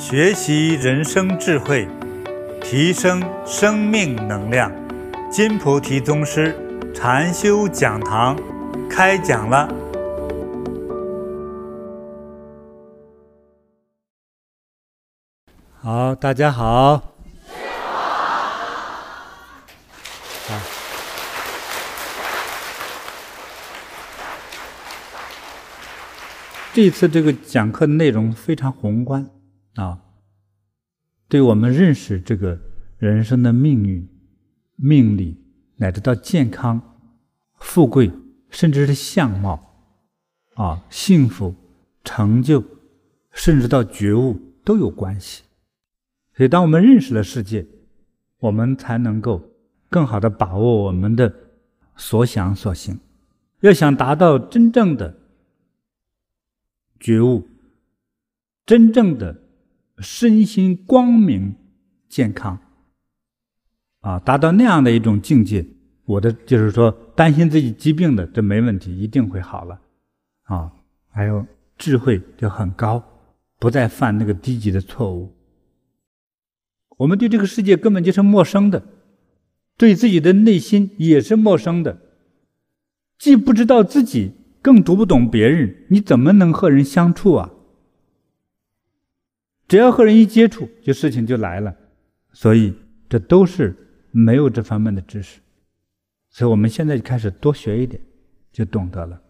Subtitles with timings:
[0.00, 1.86] 学习人生智慧，
[2.62, 4.72] 提升生命能量。
[5.30, 6.56] 金菩提宗师
[6.94, 8.34] 禅修讲堂
[8.88, 9.68] 开讲了。
[15.82, 17.02] 好，大家好。
[26.72, 29.28] 这次这个讲课的内容非常宏观
[29.74, 30.02] 啊，
[31.28, 32.58] 对我们认识这个
[32.98, 34.08] 人生的命运、
[34.76, 35.36] 命理，
[35.76, 36.80] 乃至到健康、
[37.54, 38.10] 富贵，
[38.50, 39.88] 甚至是相貌
[40.54, 41.54] 啊、幸福、
[42.04, 42.64] 成就，
[43.30, 45.44] 甚至到觉悟都有关系。
[46.34, 47.66] 所以，当我们认识了世界，
[48.38, 49.42] 我们才能够
[49.88, 51.32] 更好的把握我们的
[51.96, 52.98] 所想所行。
[53.60, 55.16] 要想达到真正的。
[56.98, 57.46] 觉悟，
[58.66, 59.40] 真正的
[60.00, 61.54] 身心光明、
[62.08, 62.58] 健康，
[64.00, 65.66] 啊，达到那样的一种境界，
[66.04, 69.80] 我的就是说，担心自己疾病的，这没问题，一定会好了，
[70.44, 70.72] 啊，
[71.08, 73.02] 还有智慧就很高，
[73.58, 75.34] 不再犯那个低级的错误。
[76.98, 78.82] 我们对这个世界根本就是陌生的，
[79.76, 81.98] 对自己的内心也是陌生的，
[83.18, 84.32] 既不知道自己。
[84.62, 87.50] 更读不懂别人，你怎么能和人相处啊？
[89.70, 91.72] 只要和人一接触，就事情就来了。
[92.32, 92.74] 所以
[93.08, 93.74] 这都是
[94.10, 95.40] 没有这方面的知识。
[96.28, 98.02] 所以我们现在就开始多学一点，
[98.52, 99.20] 就懂得了。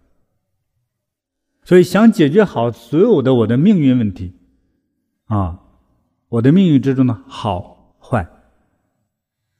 [1.62, 4.32] 所以想解决好所有的我的命运问题，
[5.26, 5.60] 啊，
[6.30, 8.26] 我的命运之中的好坏，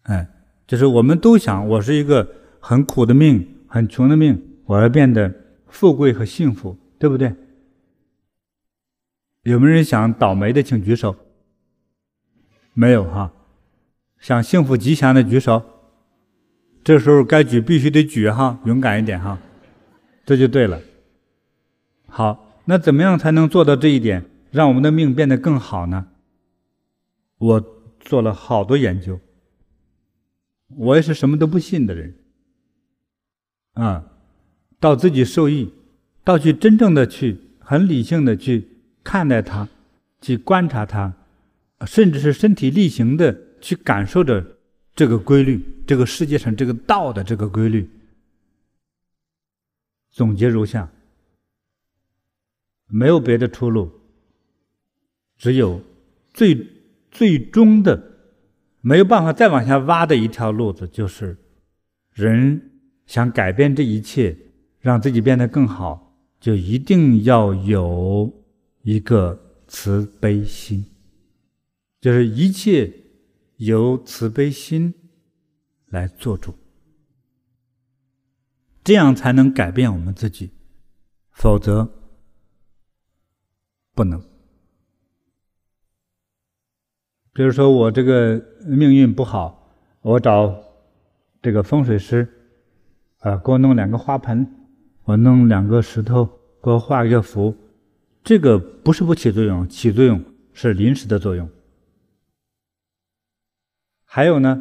[0.05, 0.27] 哎，
[0.67, 2.27] 就是我们都想，我是一个
[2.59, 5.33] 很苦的命，很穷的命，我要变得。
[5.73, 7.33] 富贵和幸福，对不对？
[9.43, 11.17] 有没有人想倒霉的，请举手。
[12.75, 13.33] 没有哈，
[14.19, 15.63] 想幸福吉祥的举手。
[16.83, 19.39] 这时候该举必须得举哈，勇敢一点哈，
[20.25, 20.81] 这就对了。
[22.07, 26.07] 好，那怎么样才能做到这一点，让我们的命变得更好呢？
[27.39, 27.65] 我
[28.01, 29.21] 做了好多研究，
[30.69, 32.15] 我也是什么都不信的人，
[33.75, 34.07] 啊。
[34.79, 35.75] 到自己受益，
[36.25, 38.67] 到去真正的去很理性的去
[39.03, 39.69] 看待它，
[40.21, 41.15] 去观察它，
[41.87, 44.57] 甚至是身体力行的去感受着
[44.95, 47.89] 这个规律，这个世界上这个道的这个规律。
[50.11, 50.91] 总结如下：
[52.87, 53.91] 没有别的出路，
[55.37, 55.81] 只有
[56.33, 56.67] 最
[57.11, 58.03] 最终的
[58.81, 61.37] 没有办法再往下挖的一条路子，就是
[62.13, 62.71] 人
[63.07, 64.37] 想改变这一切。
[64.83, 68.33] 让自己变得更好，就一定要有
[68.83, 70.85] 一个慈悲心，
[72.01, 72.93] 就是一切
[73.57, 74.95] 由慈悲心
[75.87, 76.55] 来做主，
[78.83, 80.51] 这样才能改变我们自己，
[81.31, 81.89] 否则
[83.95, 84.21] 不能。
[87.33, 90.63] 比如说我这个命运不好，我找
[91.41, 92.29] 这个风水师，
[93.19, 94.57] 啊，给我弄两个花盆。
[95.05, 96.25] 我弄两个石头，
[96.63, 97.57] 给我画一个符，
[98.23, 100.23] 这个不是不起作用，起作用
[100.53, 101.49] 是临时的作用。
[104.05, 104.61] 还有呢，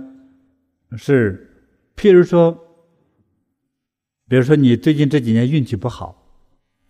[0.97, 2.51] 是譬如说，
[4.27, 6.43] 比如说你最近这几年运气不好，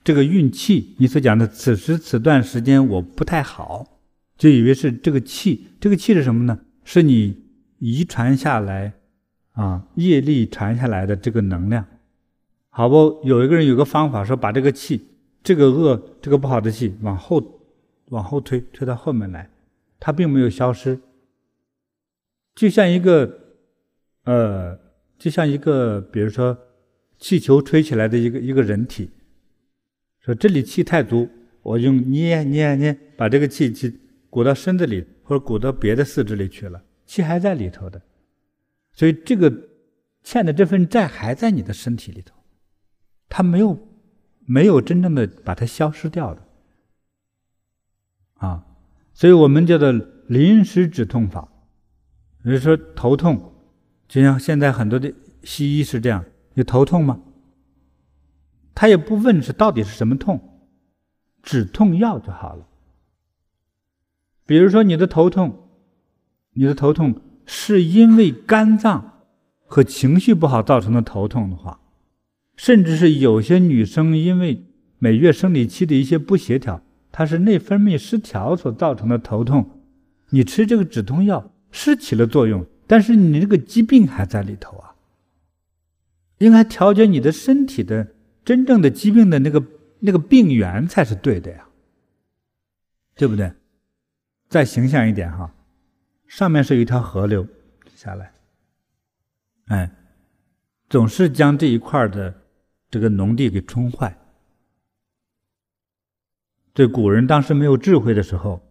[0.03, 3.99] 这个运气你所讲的此时此段时间我不太好，
[4.37, 6.59] 就以为是这个气，这个气是什么呢？
[6.83, 7.45] 是你
[7.77, 8.93] 遗传下来
[9.51, 11.85] 啊，业力传下来的这个能量。
[12.69, 15.07] 好不，有一个人有个方法，说把这个气，
[15.41, 17.41] 这个恶、这个不好的气往后
[18.09, 19.49] 往后推，推到后面来，
[19.99, 20.99] 它并没有消失，
[22.55, 23.39] 就像一个
[24.23, 24.77] 呃，
[25.17, 26.57] 就像一个，比如说
[27.17, 29.09] 气球吹起来的一个一个人体，
[30.19, 31.29] 说这里气太足，
[31.61, 33.99] 我用捏捏捏，把这个气气
[34.29, 38.01] 鼓到身子里，或者鼓到别的四肢里去了，气还在里头的，
[38.93, 39.51] 所以这个
[40.23, 42.35] 欠的这份债还在你的身体里头。
[43.29, 43.77] 他没有，
[44.51, 46.41] 没有真正的把它消失掉的，
[48.33, 48.65] 啊，
[49.13, 49.91] 所以我们叫做
[50.27, 51.47] 临时止痛法。
[52.41, 53.53] 比如说头痛，
[54.07, 55.13] 就像现在很多的
[55.43, 56.25] 西医是这样，
[56.55, 57.19] 你头痛吗？
[58.73, 60.67] 他也不问是到底是什么痛，
[61.43, 62.67] 止痛药就好了。
[64.47, 65.69] 比如说你的头痛，
[66.53, 69.25] 你的头痛是因为肝脏
[69.67, 71.79] 和情绪不好造成的头痛的话。
[72.59, 74.65] 甚至是有些女生因为
[74.97, 79.79] 每月生理期的一些不协调，它是内分泌失调所造成的头痛。
[80.31, 84.93] 你吃这个止痛药是起了作用，但是你这个疾病还在里头啊。
[86.39, 88.09] 应该调节你的身体的
[88.43, 89.63] 真正的疾病的那个
[89.99, 91.65] 那个病源才是对的呀，
[93.15, 93.53] 对不对？
[94.49, 95.55] 再形象一点哈，
[96.27, 97.47] 上面是一条河流
[97.95, 98.33] 下来，
[99.67, 99.89] 哎，
[100.89, 102.35] 总是将这一块的
[102.89, 104.17] 这个农地给冲坏。
[106.73, 108.61] 对古人当时没有智慧的时候，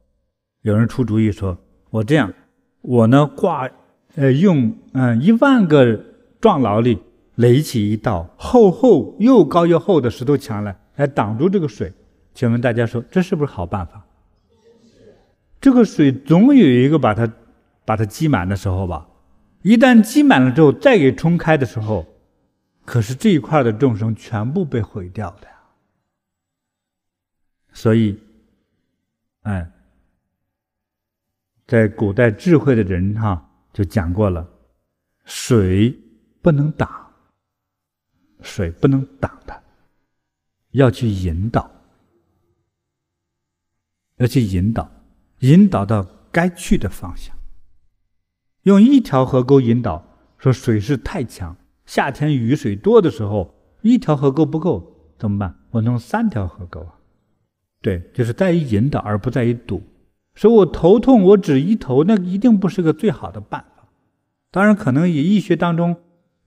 [0.62, 1.58] 有人出主意说
[1.90, 2.32] ：“我这样，
[2.80, 3.68] 我呢挂，
[4.14, 6.04] 呃，用嗯一万个
[6.40, 6.98] 壮劳力。”
[7.38, 11.92] 垒起一道厚厚又高又厚的石头墙来，来挡住这个水。
[12.34, 14.04] 请问大家说，这是不是好办法？
[15.60, 17.32] 这个水总有一个把它
[17.84, 19.06] 把它积满的时候吧？
[19.62, 22.04] 一旦积满了之后，再给冲开的时候，
[22.88, 25.54] 可是这一块的众生全部被毁掉的呀。
[27.70, 28.18] 所以，
[29.42, 29.70] 哎，
[31.66, 34.48] 在古代智慧的人哈就讲过了，
[35.26, 35.94] 水
[36.40, 36.88] 不能挡。
[38.40, 39.62] 水不能挡它，
[40.70, 41.70] 要去引导，
[44.16, 44.90] 要去引导，
[45.40, 47.36] 引导到该去的方向。
[48.62, 51.54] 用一条河沟引导，说水势太强，
[51.88, 55.56] 夏天雨水多的时候，一条河沟不够，怎么办？
[55.70, 56.94] 我弄三条河沟啊。
[57.80, 59.82] 对，就是在于引导，而不在于堵。
[60.34, 63.88] 说我头痛，我只医头，那一定不是个最好的办法。
[64.50, 65.96] 当然，可能以医学当中。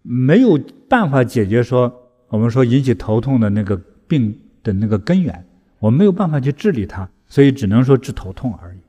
[0.04, 0.60] 没有
[0.90, 3.78] 办法解决说我们说引起头痛的那个
[4.08, 5.48] 病的那个根源，
[5.78, 8.80] 我们没有办法去治理它，所以只能说治头痛而已。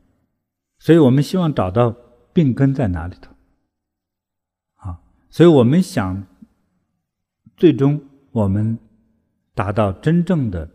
[0.79, 1.95] 所以我们希望找到
[2.33, 3.31] 病根在哪里头，
[4.77, 6.25] 啊，所以我们想
[7.63, 8.77] 最终我们
[9.55, 10.69] 达到真正的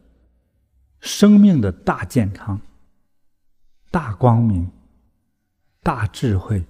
[1.01, 2.61] 生命的大健康、
[3.91, 4.71] 大光明、
[5.83, 6.63] 大智慧，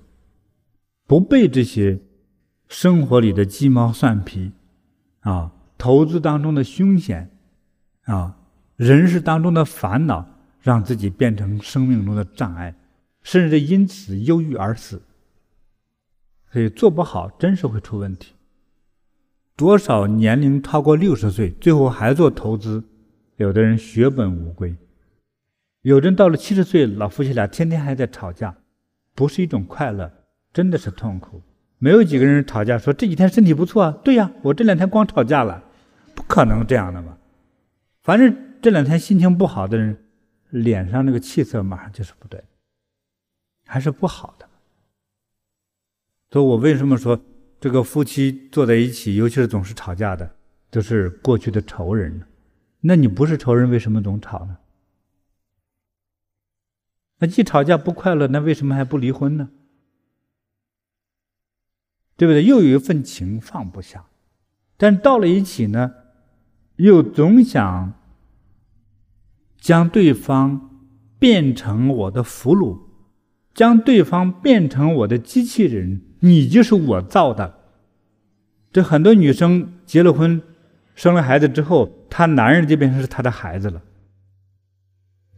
[1.05, 2.01] 不被这些。
[2.67, 4.53] 生活里的鸡毛蒜皮，
[5.19, 7.29] 啊，投资当中的凶险，
[8.05, 8.39] 啊，
[8.75, 10.27] 人世当中的烦恼，
[10.59, 12.73] 让自己变成生命中的障碍，
[13.21, 14.99] 甚至因此忧郁而死。
[16.51, 18.33] 所以做不好，真是会出问题。
[19.57, 22.83] 多少年龄超过六十岁，最后还做投资，
[23.37, 24.75] 有的人血本无归，
[25.81, 28.55] 有的人到了七十岁，老夫妻俩天天还在吵架，
[29.15, 30.13] 不是一种快乐，
[30.53, 31.41] 真的是痛苦。
[31.79, 35.63] 没有几个人吵架说这几天身体不错啊，对呀，我这两天光吵架了，
[36.13, 37.17] 不可能这样的嘛。
[38.03, 39.97] 反正这两天心情不好的人，
[40.51, 42.43] 脸上那个气色马上就是不对，
[43.65, 44.47] 还是不好的。
[46.29, 47.19] 所以我为什么说
[47.59, 50.35] 这个夫妻坐在一起，尤其是总是吵架的，
[50.69, 52.23] 都是过去的仇人？
[52.81, 54.57] 那你不是仇人，为什么总吵呢？
[57.19, 59.49] 那既吵架不快乐，那为什么还不离婚呢？
[62.15, 62.43] 对不对？
[62.43, 64.05] 又有一份情放不下，
[64.77, 65.93] 但到了一起呢，
[66.75, 67.93] 又总想
[69.59, 70.85] 将对方
[71.17, 72.79] 变成我的俘虏，
[73.55, 77.55] 将对方变成我的机器人，你就是我造的。
[78.71, 80.41] 这很多女生结了婚，
[80.95, 83.81] 生了孩子之后，她男人就变成是她的孩子了。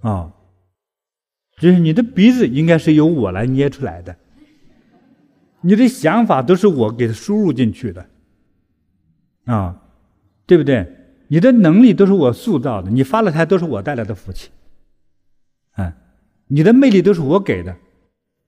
[0.01, 0.33] 啊、
[1.57, 4.15] 就是你的鼻子应该是由我来捏出来的。
[5.61, 8.07] 你的想法都是我给他输入进去的，
[9.43, 9.81] 啊，
[10.45, 10.95] 对不对？
[11.27, 14.49] 你的能力都是我塑造的，你发了财都是我带来的福气，
[15.75, 15.93] 嗯，
[16.47, 17.75] 你的魅力都是我给的，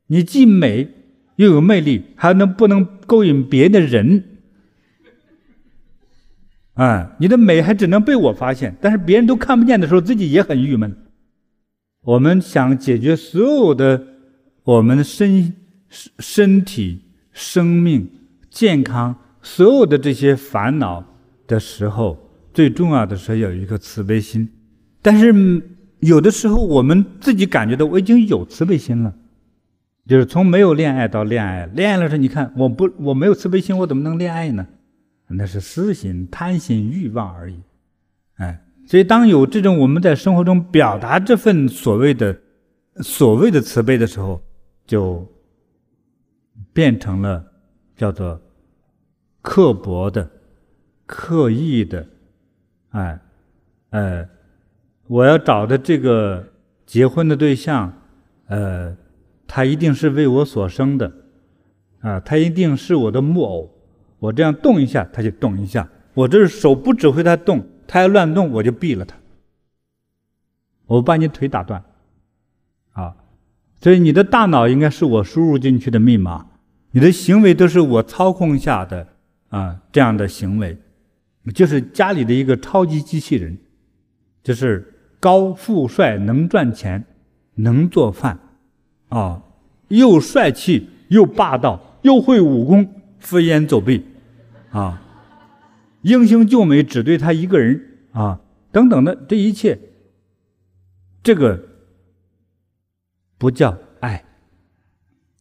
[0.07, 0.89] 你既美
[1.35, 4.23] 又有魅力，还能不能勾引别的人？
[6.73, 10.95] 啊，你的美还只能被我发现，但是别人都看不见的时候，自己也很郁闷。
[12.03, 14.03] 我们想解决所有的
[14.63, 15.55] 我们的身。
[16.19, 17.01] 身体、
[17.33, 18.09] 生命、
[18.49, 21.03] 健康，所有的这些烦恼
[21.45, 22.17] 的时候，
[22.53, 24.47] 最重要的是有一个慈悲心。
[25.01, 25.35] 但是
[25.99, 29.13] 有的时候，我们自己感觉到我已经有慈悲心了，
[30.07, 34.67] 就是从没有恋爱到恋爱，恋爱的时候，你看我不我没有慈悲心，我怎么能恋爱呢？
[35.27, 37.59] 那是私心、贪心、欲望而已。
[38.35, 42.37] 哎，所以当有这种我们在生活中表达这份所谓的
[42.97, 44.41] 所谓的慈悲的时候，
[44.85, 45.27] 就。
[46.73, 47.43] 变成了
[47.97, 48.39] 叫做
[49.41, 50.29] 刻薄的、
[51.05, 52.05] 刻意的，
[52.91, 53.19] 哎，
[53.89, 54.25] 呃，
[55.07, 56.41] 我要找的这个
[56.85, 57.91] 结婚的对象，
[58.47, 58.95] 呃，
[59.53, 61.11] 他一定是为我所生的，
[61.99, 63.69] 啊，他一定是我的木偶，
[64.19, 69.17] 我这样动一下他就动一下，我这手不指挥他动，他要乱动我就毙了他。
[70.85, 71.83] 我把你腿打断，
[72.93, 73.13] 啊，
[73.81, 76.47] 所以你的大脑应该是我输入进去的密码，
[76.91, 79.05] 你的行为都是我操控下的
[79.49, 80.77] 啊这样的行为，
[81.53, 83.57] 就是家里的一个超级机器人，
[84.41, 87.03] 就是高富帅，能赚钱，
[87.55, 88.39] 能做饭，
[89.11, 89.43] 啊，
[89.89, 94.05] 又帅气又霸道，又会武功，飞檐走壁，
[94.71, 95.01] 啊，
[96.03, 98.39] 英雄救美只对他一个人，啊，
[98.71, 99.77] 等等的这一切。
[101.21, 101.61] 这个
[103.37, 104.23] 不叫爱，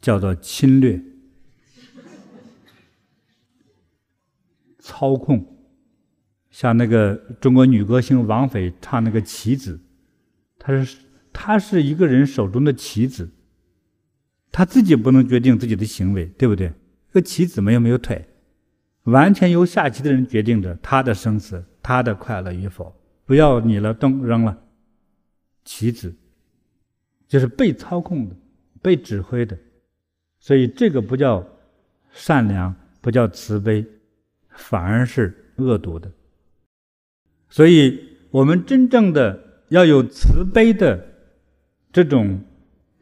[0.01, 1.01] 叫做侵略、
[4.81, 5.47] 操控。
[6.51, 9.81] 像那个中国女歌星王菲唱那个棋子，
[10.59, 10.99] 她是
[11.33, 13.31] 她是一个人手中的棋子，
[14.53, 16.69] 他自己不能决定自己的行为，对不对？
[17.13, 18.29] 这个棋子没有没有腿，
[19.05, 22.95] 完全由下棋的人决定着他的生死，他的快乐与否。
[23.25, 24.59] 不要你了，灯扔了。
[25.65, 26.15] 棋子
[27.29, 28.35] 就是被操控的、
[28.83, 29.57] 被指挥的，
[30.39, 31.47] 所以这个不叫
[32.11, 33.87] 善良，不叫慈悲，
[34.49, 36.11] 反而是恶毒的。
[37.49, 41.05] 所以，我们真正的要有慈悲的
[41.93, 42.41] 这种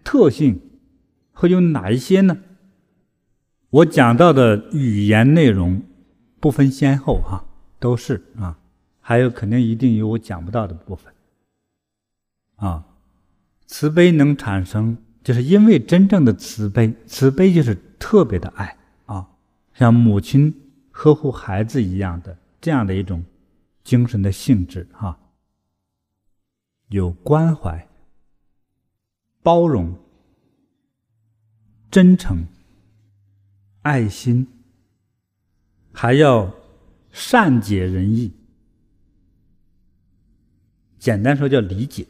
[0.04, 0.60] 特性，
[1.38, 2.36] 会有哪一些呢？
[3.70, 5.80] 我讲到的语言内容
[6.40, 7.44] 不分先后哈，
[7.78, 8.58] 都是啊，
[9.00, 11.14] 还有肯定一定有我讲不到的部分。
[12.56, 12.84] 啊，
[13.68, 18.76] 慈悲能产生，就是因为真正的慈悲，慈悲就是特别的爱
[19.06, 19.28] 啊，
[19.74, 20.52] 像母亲
[20.90, 23.24] 呵护孩子一样的这样的一种
[23.84, 25.16] 精神的性质哈、
[26.88, 27.86] 有关怀、
[29.40, 29.94] 包容、
[31.90, 32.44] 真诚、
[33.82, 34.46] 爱心，
[35.92, 36.54] 还要
[37.10, 38.30] 善解人意，
[40.98, 42.06] 简单说叫理解。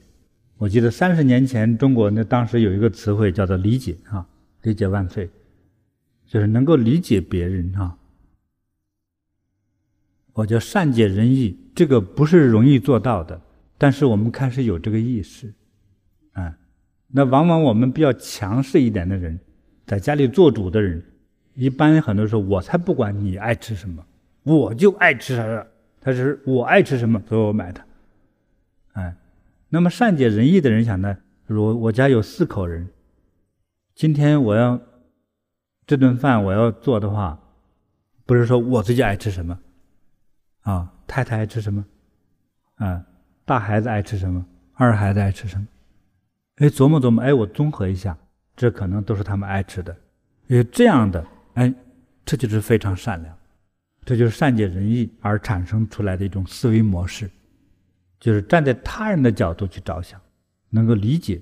[0.56, 4.26] 我记得三十年前，中国那当时有一个词汇叫做“理解”啊
[4.62, 5.30] ，“理解万岁”，
[6.26, 7.96] 就是能够理解别人啊。
[10.32, 13.40] 我叫善解人意，这个不是容易做到的，
[13.78, 15.54] 但是我们开始有这个意识，
[16.32, 16.58] 啊，
[17.06, 19.38] 那往往我们比较强势一点的人，
[19.88, 21.02] 在家里做主的人，
[21.54, 24.04] 一般很多时候我才不管你爱吃什么，
[24.44, 25.66] 我就爱吃啥啥，
[25.98, 27.84] 他是我爱吃什么，所以我买它，
[28.92, 29.16] 哎。
[29.70, 31.16] 那么善解人意的人想呢，
[31.46, 32.88] 如我家有四口人，
[33.94, 34.80] 今天我要
[35.86, 37.38] 这顿饭我要做的话，
[38.24, 39.58] 不是说我自己爱吃什么，
[40.60, 41.84] 啊，太太爱吃什么，
[42.76, 43.04] 啊，
[43.44, 45.66] 大孩子爱吃什么，二孩子爱吃什么，
[46.56, 48.16] 哎，琢磨琢磨，哎，我综合一下，
[48.58, 49.96] 这可能都是他们爱吃的，
[50.48, 51.24] 有这样的，
[51.54, 51.72] 哎，
[52.24, 53.32] 这就是非常善良，
[54.04, 57.30] 这就是善解人意而产生出来的一种思维模式。
[58.18, 60.20] 就是站在他人的角度去着想，
[60.70, 61.40] 能够理解，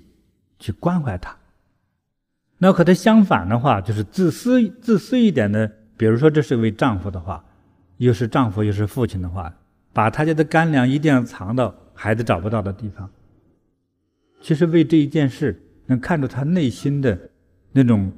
[0.59, 1.35] 去关怀他。
[2.59, 5.71] 那和他相反的话，就是自私、自私一点的。
[5.97, 7.43] 比如说，这是一位丈夫的话，
[7.97, 9.51] 又是丈夫又是父亲的话，
[9.91, 13.09] 把他家的干粮一定要藏到孩子找不到的地方。
[14.39, 17.19] 其实为这一件事，能看出他内心的
[17.71, 18.11] 那种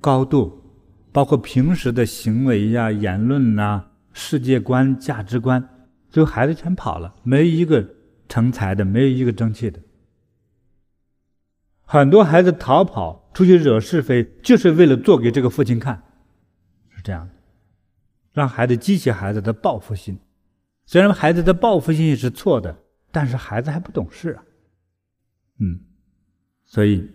[0.00, 0.62] 高度，
[1.10, 7.84] 包括平时的行为呀、言论呐、世界观、价值观，最后孩子全跑了，没一个。
[8.28, 9.80] 成才的没有一个争气的，
[11.82, 16.02] 很多孩子逃跑出去惹是非，就是为了做给这个父亲看，
[16.90, 17.32] 是这样的，
[18.32, 20.18] 让孩子激起孩子的报复心。
[20.86, 22.76] 虽然孩子的报复心是错的，
[23.12, 24.42] 但是孩子还不懂事啊，
[25.60, 25.78] 嗯，
[26.66, 27.10] 所以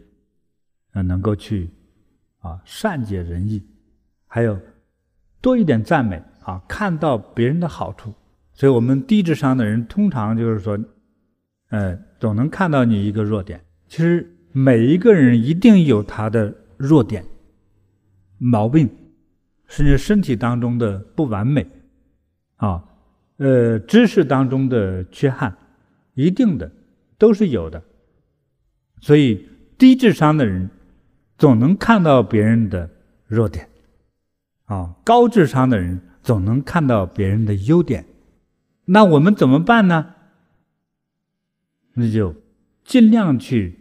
[0.94, 1.70] 要能够去
[2.40, 3.62] 啊善解人意，
[4.26, 4.60] 还有
[5.40, 8.12] 多一点赞美啊，看到别人的好处。
[8.54, 10.80] 所以我们低智商的人通常就是说。
[11.74, 13.64] 呃，总能看到你一个弱点。
[13.88, 17.24] 其实每一个人一定有他的弱点、
[18.38, 18.90] 毛病，
[19.70, 21.66] 甚至身体当中的不完美，
[22.58, 22.84] 啊，
[23.38, 25.56] 呃，知识当中的缺憾，
[26.14, 26.70] 一定的
[27.18, 27.82] 都是有的。
[29.02, 30.70] 所以低智商的人
[31.38, 32.90] 总能看到别人的
[33.28, 33.68] 弱点，
[34.66, 38.06] 啊，高智商的人总能看到别人的优点。
[38.86, 40.14] 那我们怎么办呢？
[41.96, 42.36] 那就
[42.86, 43.80] 尽量去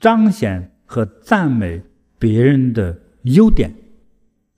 [0.00, 1.82] 彰显和赞美
[2.18, 3.72] 别人的优点。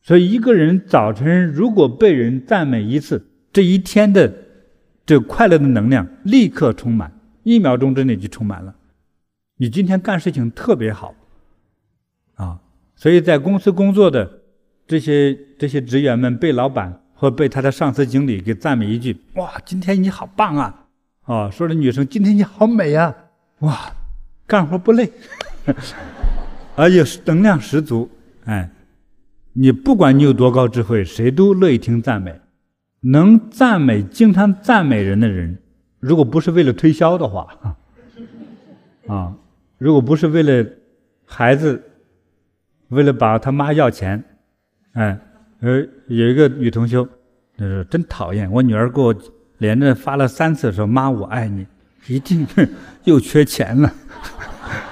[0.01, 4.33] 所以，一个人早晨如果被人赞美一次，这一天的
[5.05, 8.75] 这快乐的能量立刻充满，一秒钟之内就充满了。
[9.59, 11.15] 你今天干事情特别好
[12.37, 12.61] 啊！
[12.97, 14.41] 所以在公司工作的
[14.87, 20.87] 这些这些职员们，被老板或被他的上司经理给赞美一句：“哇，今天你好棒啊！”
[21.27, 23.15] 啊，说的女生今天你好美呀，
[23.59, 23.93] 哇，
[24.47, 25.13] 干活不累，
[26.75, 28.09] 而且能量十足。
[28.45, 28.71] 哎，
[29.53, 32.41] 你不管你有多高智慧，谁都乐意听赞美。
[33.01, 35.59] 能赞美、经常赞美人的人，
[36.01, 37.77] 如果不是为了推销的话，
[39.07, 39.37] 啊，
[39.79, 40.69] 如果不是为了
[41.25, 41.83] 孩子，
[42.89, 44.23] 为了把他妈要钱，
[44.93, 45.19] 哎，
[45.61, 47.09] 呃，有一个女同修，
[47.57, 49.15] 她说真讨厌，我女儿给我
[49.59, 51.67] 连着发了三次说妈我爱你，
[52.07, 52.47] 一定
[53.05, 53.93] 又缺钱了，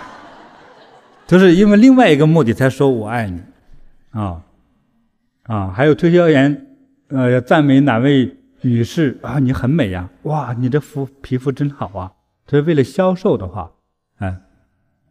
[1.27, 3.41] 就是因为另外一个目的才说我爱你，
[4.11, 4.43] 啊，
[5.45, 6.63] 啊，还有推销员。
[7.09, 9.39] 呃，要赞美哪位女士啊？
[9.39, 10.11] 你很美呀！
[10.25, 12.11] 哇，你这肤皮肤真好啊！
[12.45, 13.71] 这是为了销售的话，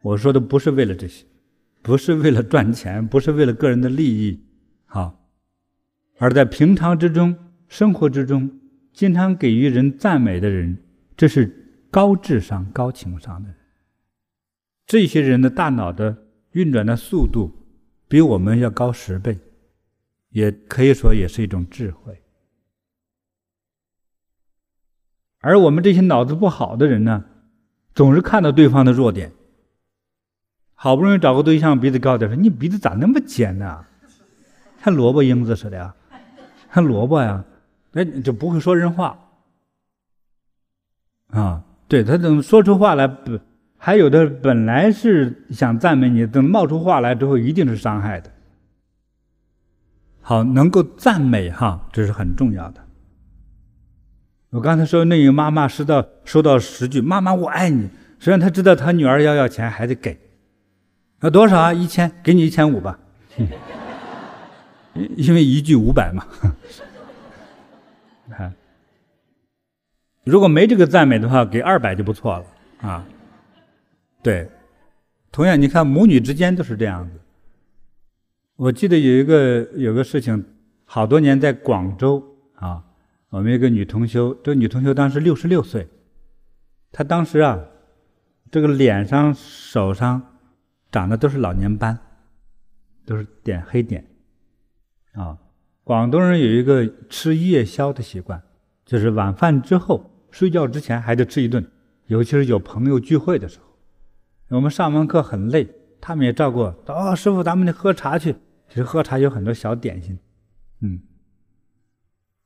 [0.06, 1.26] 我说的不是为了这些，
[1.82, 4.40] 不是为了赚钱，不是为了个人的利益，
[4.86, 5.32] 好，
[6.20, 7.36] 而在平常之中、
[7.68, 8.60] 生活之中，
[8.94, 10.78] 经常给予人赞美的人，
[11.18, 13.58] 这是高智商、高情商的人。
[14.86, 16.16] 这些人的大脑的
[16.52, 17.52] 运转的速度
[18.08, 19.40] 比我们要高十倍。
[20.30, 22.22] 也可以说也是一种智慧，
[25.40, 27.24] 而我们这些脑子不好的人呢，
[27.94, 29.32] 总是看到对方的弱点，
[30.86, 33.84] 好不容易找个对象鼻子高点，说你鼻子咋那么尖呢？
[34.84, 35.96] 像萝卜缨子似的呀，
[36.72, 37.44] 像萝卜呀，
[37.92, 39.18] 那你就不会说人话
[41.32, 41.63] 啊？
[41.88, 43.39] 对，他等说出话来不，
[43.80, 48.30] 还有的本来是想赞美你，等冒出话来之后，一定是伤害的。
[50.22, 52.82] 好，能够赞美哈，这是很重要的。
[54.51, 57.89] 我刚才说那个妈妈收到收到十句“妈妈我爱你”，
[58.20, 60.20] 实际上她知道她女儿要要钱还得给，
[61.22, 61.74] 要多少啊？
[61.74, 63.00] 一千，给你一千五吧，
[64.94, 66.26] 因为一句五百嘛。
[68.30, 68.54] 看，
[70.24, 72.46] 如果没这个赞美的话，给二百就不错了
[72.82, 73.06] 啊。
[74.22, 74.50] 对，
[75.32, 77.20] 同样你看母女之间都是这样子。
[78.56, 80.46] 我记得有一个有个事情，
[80.86, 82.24] 好多年在广州
[82.56, 82.84] 啊，
[83.30, 85.88] 我们一个女同修，这个女同修当时六十六岁，
[86.92, 87.60] 她当时啊，
[88.50, 90.35] 这个脸上、手上
[90.96, 92.00] 长的都是老年斑，
[93.05, 94.05] 都是点黑点，
[95.12, 95.38] 啊，
[95.84, 98.42] 广东人有一个吃夜宵的习惯，
[98.86, 101.70] 就是晚饭之后睡觉之前还得吃一顿，
[102.08, 103.66] 尤其是有朋友聚会的时候，
[104.55, 105.68] 我们上完课很累，
[106.00, 108.34] 他们也照顾，哦，师傅，咱们得喝茶去。
[108.70, 110.18] 其实喝茶有很多小点心，
[110.79, 111.01] 嗯，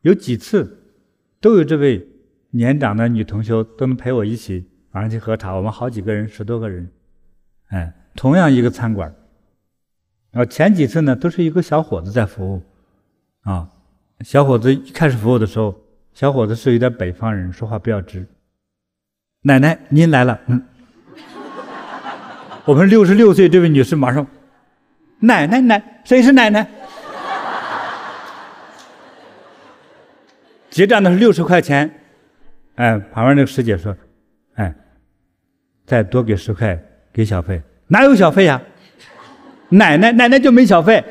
[0.01, 0.95] 有几次
[1.39, 2.03] 都有这位
[2.49, 5.53] 年长的女同修都能陪我一起晚上去喝茶。
[5.53, 6.91] 我们好几个人，十多个人，
[7.67, 9.13] 哎，同样一个餐馆。
[10.31, 12.61] 然后前几次呢，都是一个小伙子在服务，
[13.41, 13.67] 啊，
[14.21, 15.75] 小伙子一开始服务的时候，
[16.13, 18.27] 小伙子是有点北方人，说话比较直。
[19.41, 20.63] 奶奶，您来了，嗯，
[22.65, 24.27] 我们六十六岁这位女士马上。
[25.21, 26.67] 奶奶奶，谁是奶奶？
[30.69, 31.91] 结账的是六十块钱，
[32.75, 33.97] 哎，旁边那个师姐说
[34.55, 34.73] ：“哎，
[35.85, 36.79] 再多给十块
[37.11, 38.61] 给小费。”哪有小费呀？
[39.69, 41.03] 奶奶奶奶就没小费。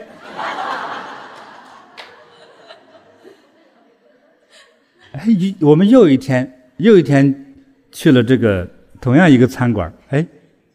[5.12, 7.55] 哎，一我们又一天又一天
[7.93, 8.69] 去了这个
[9.01, 10.27] 同样一个餐馆，哎。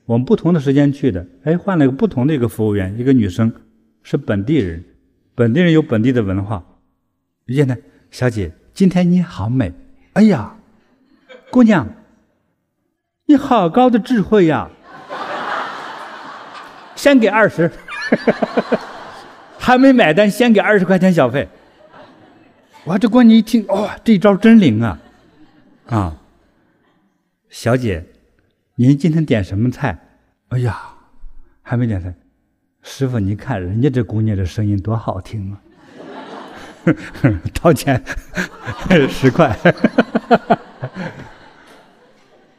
[0.05, 3.49] 我们不同的时间去的，哎，换了一个不同的一个服务员，一个女生，
[4.03, 4.83] 是本地人，
[5.33, 6.61] 本地人有本地的文化。
[7.45, 7.77] 遇见她，
[8.11, 9.71] 小姐，今天你好美，
[10.11, 10.57] 哎呀，
[11.49, 11.87] 姑娘，
[13.27, 14.69] 你好高的智慧呀，
[17.03, 17.69] 先给二十，
[19.59, 21.49] 还没买单，先给二十块钱小费。
[22.85, 24.97] 哇，这姑娘一听，哇、哦，这招真灵啊，
[25.87, 26.15] 啊，
[27.49, 28.05] 小姐。
[28.75, 29.99] 您今天点什么菜？
[30.47, 30.79] 哎呀，
[31.61, 32.13] 还没点菜。
[32.83, 35.59] 师傅，你看人家这姑娘的声音多好听啊！
[37.53, 38.01] 掏钱
[39.11, 39.53] 十块，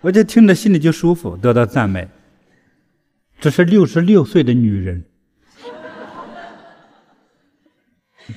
[0.02, 2.06] 我就听着心里就舒服，得到赞美。
[3.40, 5.04] 这是六十六岁的女人，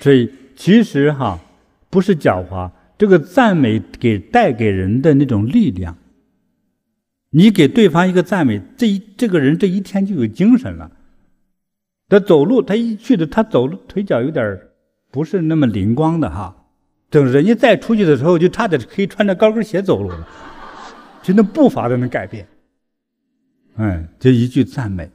[0.02, 1.40] 所以其实哈
[1.90, 5.98] 不是狡猾，这个赞美给带给人的那种力量。
[7.30, 10.92] 你给对方一个赞美，这一这个人这一天就有精神了。
[12.10, 14.60] 他走路，他一去的，他走路腿脚有点
[15.12, 16.66] 不是那么灵光的哈。
[17.10, 20.28] 等人家再出去的时候，就差点可以穿着高跟鞋走路了，
[21.22, 22.46] 就那步伐都能改变。
[23.78, 25.10] 嗯，就一句赞美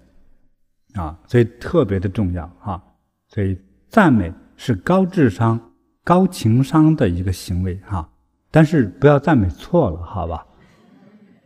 [0.95, 2.83] 啊，所以特别的重要哈。
[3.29, 5.61] 所以赞美是高智商、
[6.05, 8.09] 高情商的一个行为哈。
[8.51, 10.47] 但是不要赞美错了，好吧？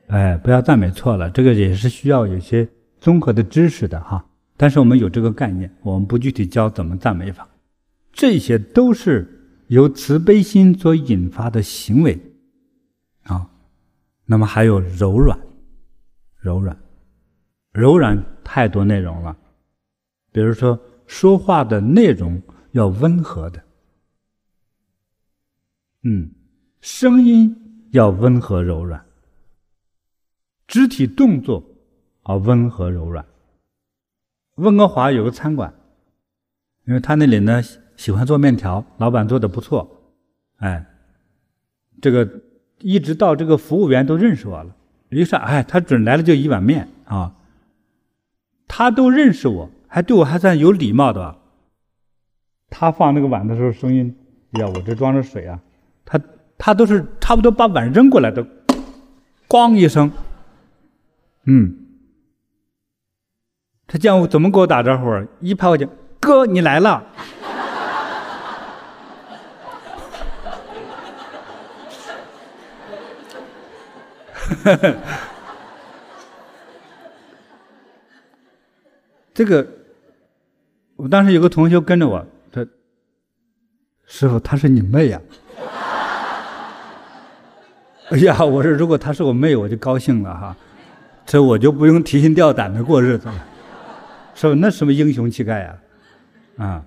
[0.09, 2.69] 哎，不要赞美错了，这个也是需要有些
[3.01, 4.25] 综合的知识的哈。
[4.57, 7.49] 但是我们有这个概念，我们不具体教怎么赞美法，
[8.13, 9.27] 这些都是
[9.69, 12.21] 由慈悲心所引发的行为
[13.23, 13.49] 啊。
[14.25, 15.39] 那么还有柔软，
[16.41, 16.77] 柔软，
[17.77, 19.37] 柔软太多内容了，
[20.33, 22.41] 比如说说话的内容
[22.73, 23.63] 要温和的，
[26.03, 26.31] 嗯，
[26.81, 27.55] 声音
[27.91, 29.05] 要温和柔软。
[30.67, 31.63] 肢体动作
[32.23, 33.25] 啊，温和柔软。
[34.57, 35.73] 温哥华有个餐馆，
[36.87, 37.63] 因为他那里呢
[37.97, 40.15] 喜欢做面条，老板做的不错，
[40.57, 40.85] 哎，
[42.01, 42.27] 这个
[42.79, 44.75] 一直到这个服务员都认识我了。
[45.11, 47.33] 于是哎，他准来了就一碗面啊，
[48.69, 51.39] 他都认识我，还对我还算有礼貌的吧。
[52.69, 54.15] 他放那个碗的时候，声音，
[54.53, 55.61] 哎呀，我这装着水啊，
[56.05, 56.21] 他
[56.59, 58.47] 他都是差不多把碗扔过来的，
[59.49, 60.11] 咣一声。
[61.45, 61.77] 嗯，
[63.87, 65.27] 他见我怎么给我打招呼？
[65.41, 67.05] 一拍我肩，哥，你来了。
[79.37, 79.67] 这个，
[80.97, 82.67] 我当时有个同学跟着我，他
[84.07, 85.21] 师傅，他是你妹呀？
[88.09, 90.57] 哎呀，我说如果他是我妹，我就高兴了哈。
[91.27, 93.45] 这我就不用提心吊胆的过日子了，
[94.35, 95.77] 说那什么英雄气概呀，
[96.57, 96.83] 啊！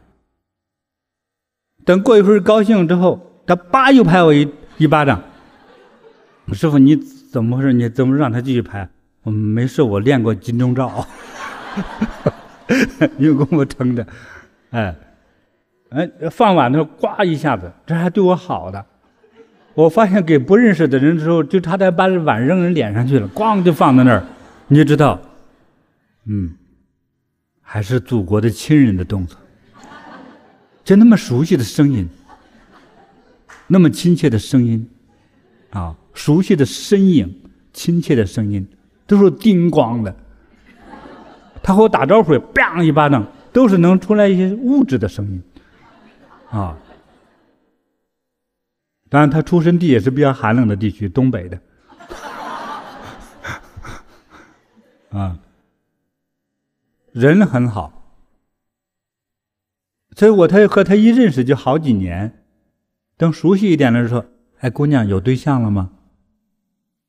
[1.85, 5.21] 等过一会儿高兴之后，他叭又拍我一一巴掌。
[6.53, 7.73] 师傅，你怎么回事？
[7.73, 8.89] 你怎么让他继续拍？
[9.21, 11.05] 我没事，我练过金钟罩，
[13.17, 14.05] 用功夫撑着。
[14.71, 14.95] 哎，
[15.89, 18.85] 哎，放碗的时候，呱一下子，这还对我好的。
[19.73, 24.23] 我发现给不认识的人的时候，就差点把碗扔人脸上去了，咣就放在那儿，
[24.67, 25.19] 你就知道，
[26.25, 26.53] 嗯，
[27.61, 29.39] 还是祖国的亲人的动作，
[30.83, 32.07] 就那么熟悉的声音，
[33.67, 34.89] 那么亲切的声音，
[35.69, 38.67] 啊，熟悉的身影，亲切的声音，
[39.07, 40.13] 都是叮咣的。
[41.69, 45.43] 他和我打招呼，砰一巴掌，都是能出来一些物质的声音，
[46.49, 46.75] 啊。
[49.07, 51.61] 当然，他出生地也是比较寒冷的地区，东北的。
[55.11, 55.37] 啊，
[57.11, 58.15] 人很好，
[60.15, 62.43] 所以我他和他一认识就好几年，
[63.15, 64.25] 等熟悉一点的时候，
[64.61, 65.91] 哎，姑娘有对象了吗？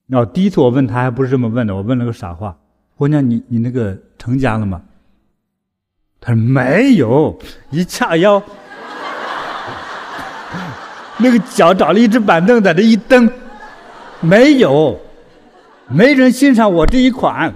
[0.08, 2.58] 哦，第一次我问他还不是这么问的，我问了个傻话：
[3.00, 4.82] 姑娘，你你那个成家了吗？
[6.20, 7.34] 他说没有，
[7.70, 8.42] 一叉腰。
[11.16, 13.26] 那个脚找了一只板凳，在这一蹬，
[14.20, 15.00] 没有，
[15.88, 17.50] 没人欣赏我这一款。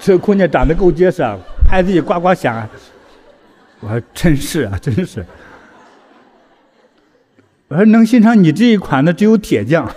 [0.00, 1.36] 这姑娘长得够结实啊，
[1.68, 2.66] 拍自己呱呱响啊。
[3.80, 5.22] 我说真是啊，真是。
[7.68, 9.88] 我说能欣赏你这一款的只有铁匠。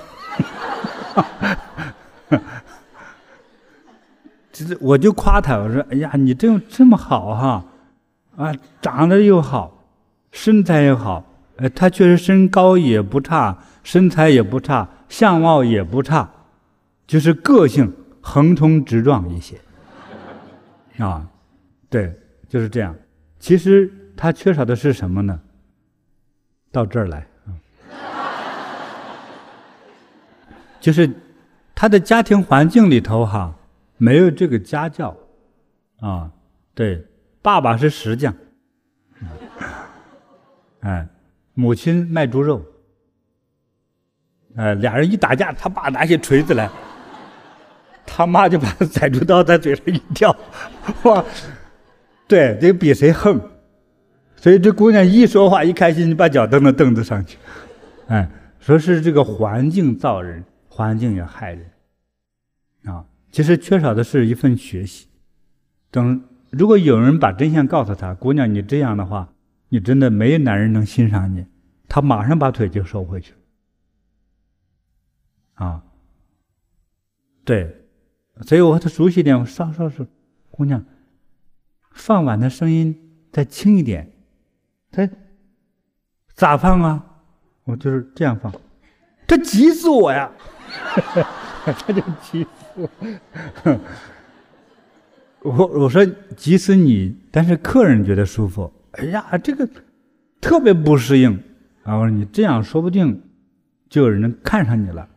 [4.80, 7.66] 我就夸他，我说：“哎呀，你这这么好哈，
[8.36, 9.86] 啊，长得又好，
[10.32, 16.30] 身材又好，呃，他确实身高也不差，身材也不差，相貌也不差，
[17.08, 19.60] 就是个性横冲直撞一些，
[21.00, 21.28] 啊，
[21.90, 22.14] 对，
[22.48, 22.96] 就是这样。
[23.40, 25.40] 其实他缺少的是什么呢？
[26.72, 27.26] 到这儿来，
[30.82, 31.10] 就是
[31.74, 33.56] 他的家庭环境里头哈。”
[34.04, 35.16] 没有这个家教，
[36.00, 36.32] 啊，
[36.74, 37.06] 对，
[37.40, 38.34] 爸爸是石匠，
[40.80, 41.08] 哎，
[41.54, 42.66] 母亲卖猪肉，
[44.56, 46.68] 哎，俩人一打架，他爸拿起锤子来，
[48.08, 50.36] 他妈就把宰猪刀在嘴上一叼，
[51.06, 51.24] 哇，
[52.28, 53.40] 对，得比谁横，
[54.36, 57.38] 所以这姑娘一说话一开心，就把脚蹬到凳子上去，
[58.08, 58.28] 哎，
[58.60, 60.44] 说是这个环境造人，
[60.82, 61.72] 环境也害人，
[62.86, 63.06] 啊。
[63.32, 65.08] 其实缺少的是一份学习。
[65.90, 69.34] 等如果有人把真相告诉他，姑娘，你这样的话，
[69.70, 71.46] 你真的没男人能欣赏你，
[71.88, 75.66] 他马上把腿就收回去了。
[75.66, 75.84] 啊，
[77.46, 77.86] 对，
[78.42, 80.06] 所以我和他熟悉一点，我稍稍说，
[80.50, 80.84] 姑娘，
[81.94, 84.12] 放碗的声音再轻一点。
[84.92, 85.10] 他
[86.34, 87.08] 咋放啊？
[87.64, 88.54] 我就是这样放，
[89.26, 90.30] 他急死我呀！
[91.66, 92.90] 他就急死。
[95.44, 96.06] 我我说
[96.36, 98.72] 急死你，但是客人觉得舒服。
[98.92, 99.68] 哎呀，这个
[100.40, 101.32] 特别不适应
[101.84, 101.96] 啊！
[101.96, 103.24] 我说你这样说不定
[103.90, 105.08] 就有人能看上你了，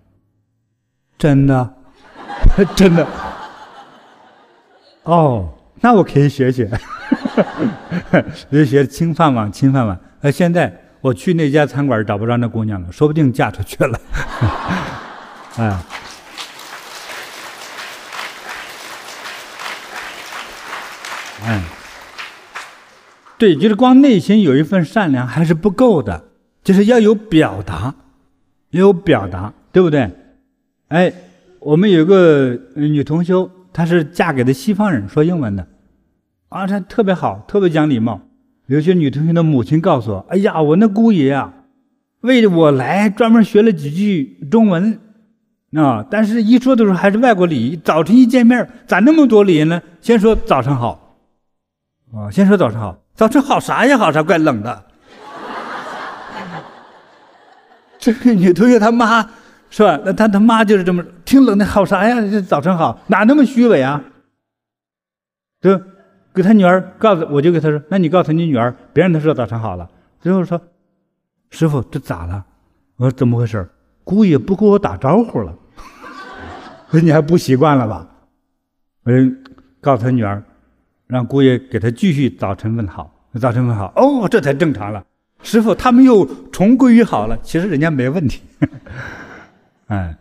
[1.19, 1.75] 真的，
[2.75, 3.07] 真的。
[5.03, 6.71] 哦，那我可以学学，
[8.51, 10.01] 就学轻饭碗，轻饭碗。
[10.21, 14.01] 呃，现在我去那家餐馆找不着那姑娘了，说不定嫁出去了。
[15.57, 15.79] 哎，
[21.47, 21.63] 嗯，
[23.39, 26.25] 对，就是光内心有一份善良还是不够的，
[26.63, 27.95] 就是要有表达，
[28.71, 30.11] 要有表达，对不对？
[30.89, 31.13] 哎，
[31.61, 33.51] 我们有个女同修。
[33.77, 35.67] 她是嫁给的西方人，说英文的，
[36.49, 38.21] 啊，她特别好，特别讲礼貌。
[38.67, 41.53] 有些女同学的母亲告诉我：“哎呀，我那姑爷啊，
[42.21, 45.01] 为我来专门学了几句中文，
[45.77, 47.77] 啊，但是一说的时候还是外国礼仪。
[47.77, 49.83] 早晨一见面，咋那么多礼仪呢？
[50.01, 51.17] 先说早上好，
[52.15, 53.99] 啊，先说早上好，早晨好啥呀？
[53.99, 54.23] 好啥？
[54.23, 54.85] 怪冷的。
[57.99, 59.29] 这个女同学她妈。”
[59.71, 59.99] 是吧？
[60.05, 62.21] 那她他妈就是这么挺冷的，好啥呀？
[62.21, 64.01] 这早晨好，哪那么虚伪啊？
[65.61, 65.81] 就
[66.33, 69.91] 给他女儿告诉，我就给他说：“那你告诉你女儿，别让她说早晨好了。”
[70.23, 70.61] 最后说
[71.51, 72.45] ：“师傅，这咋了？”
[72.99, 73.69] 我说：“怎么回事？
[74.05, 75.53] 姑爷不跟我打招呼了。”
[77.03, 78.09] ：“你还不习惯了吧？”
[79.05, 79.17] 我就
[79.81, 80.43] 告诉他女儿，
[81.07, 83.93] 让姑爷给他继续早晨问好，早晨问好。
[83.97, 85.05] 哦，这才正常了。
[85.43, 87.39] 师傅，他们又重归于好了。
[87.43, 88.41] 其实人家没问题。
[89.89, 90.17] 哎，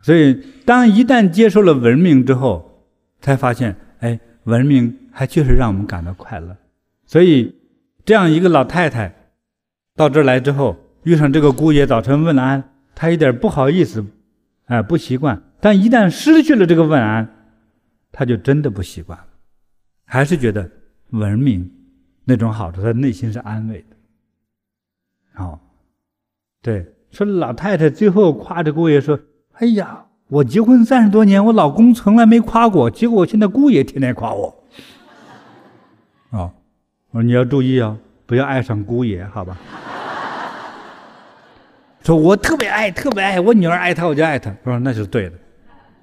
[0.00, 2.82] 所以当一旦接受了文明之后，
[3.20, 6.56] 才发现，哎，文明还确实让我们感到快乐。
[7.04, 7.54] 所以
[8.06, 9.14] 这样一个老太太
[9.94, 14.02] 到这儿来之后，遇上这个姑爷早晨问安，她有点不好意思，
[14.64, 15.42] 哎，不习惯。
[15.62, 17.28] 但一旦失去了这个问安，
[18.10, 19.26] 他就真的不习惯了，
[20.04, 20.68] 还是觉得
[21.10, 21.70] 文明
[22.24, 25.44] 那种好处，他内心是安慰的。
[25.44, 25.60] 哦，
[26.60, 26.94] 对。
[27.12, 29.20] 说老太太最后夸着姑爷说
[29.60, 34.64] ：“哎呀，我结婚三十多年，我老公从来没夸过，结果现在姑爷天天夸我。”
[36.30, 36.52] 哦，
[37.10, 37.96] 我说你要注意啊，
[38.26, 39.56] 不要爱上姑爷，好吧？
[42.02, 44.50] 说我特别爱，特别爱我女儿，爱她我就爱她。
[44.64, 45.38] 我说那是对的，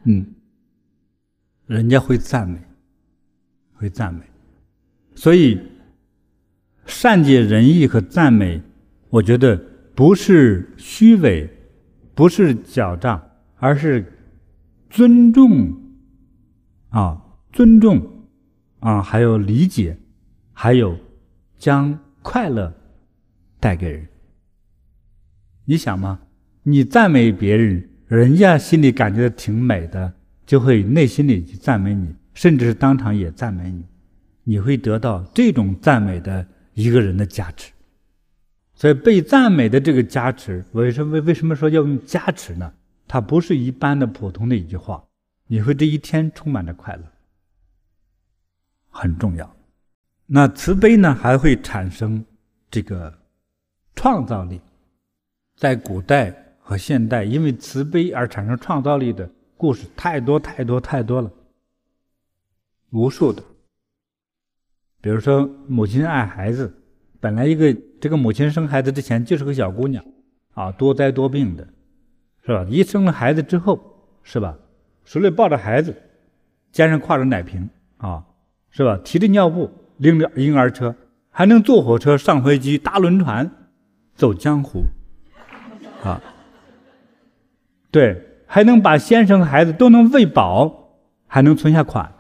[0.04, 0.26] 嗯，
[1.66, 2.60] 人家会赞美，
[3.74, 4.22] 会赞美，
[5.16, 5.60] 所以
[6.86, 8.62] 善解人意和赞美，
[9.10, 9.60] 我觉得。
[9.96, 11.50] 不是虚伪，
[12.16, 13.22] 不是狡诈，
[13.58, 14.14] 而是
[14.90, 15.78] 尊重
[16.88, 18.02] 啊，尊重
[18.80, 20.00] 啊，还有理解，
[20.54, 20.98] 还有
[21.58, 22.74] 将快乐
[23.60, 24.08] 带给人。
[25.66, 26.22] 你想吗？
[26.64, 30.12] 你赞美别人，人家心里感觉到挺美的，
[30.44, 33.86] 就会内心里去赞美你，甚至是当场也赞美你，
[34.44, 37.72] 你会得到这种赞美的一个人的加持。
[38.74, 42.74] 所以被赞美的这个加持，为什么为什么说要用加持呢？
[43.08, 45.04] 它不是一般的普通的一句话，
[45.46, 47.04] 你会这一天充满着快乐，
[48.90, 49.56] 很重要。
[50.26, 52.26] 那慈悲呢，还会产生
[52.72, 53.14] 这个
[53.96, 54.60] 创造力。
[55.56, 59.28] 在古代和现代，因为慈悲而产生创造力的
[59.58, 61.32] 故事太多太多太多了，
[62.92, 63.42] 无数的。
[65.02, 66.72] 比如说，母亲爱孩子。
[67.20, 70.06] 本来一个这个母亲生孩子之前就是个小姑娘，
[70.54, 71.68] 啊，多灾多病的，
[72.46, 72.64] 是吧？
[72.70, 73.80] 一生了孩子之后，
[74.22, 74.56] 是吧？
[75.04, 75.96] 手里抱着孩子，
[76.72, 78.24] 肩上挎着奶瓶，啊，
[78.70, 78.96] 是吧？
[79.04, 80.96] 提着尿布，拎着婴儿车，
[81.32, 83.50] 还能坐火车、上飞机、搭轮船，
[84.14, 84.84] 走江湖，
[86.04, 86.22] 啊，
[87.92, 90.98] 对，还能把先生和孩子都能喂饱，
[91.28, 92.14] 还能存下款，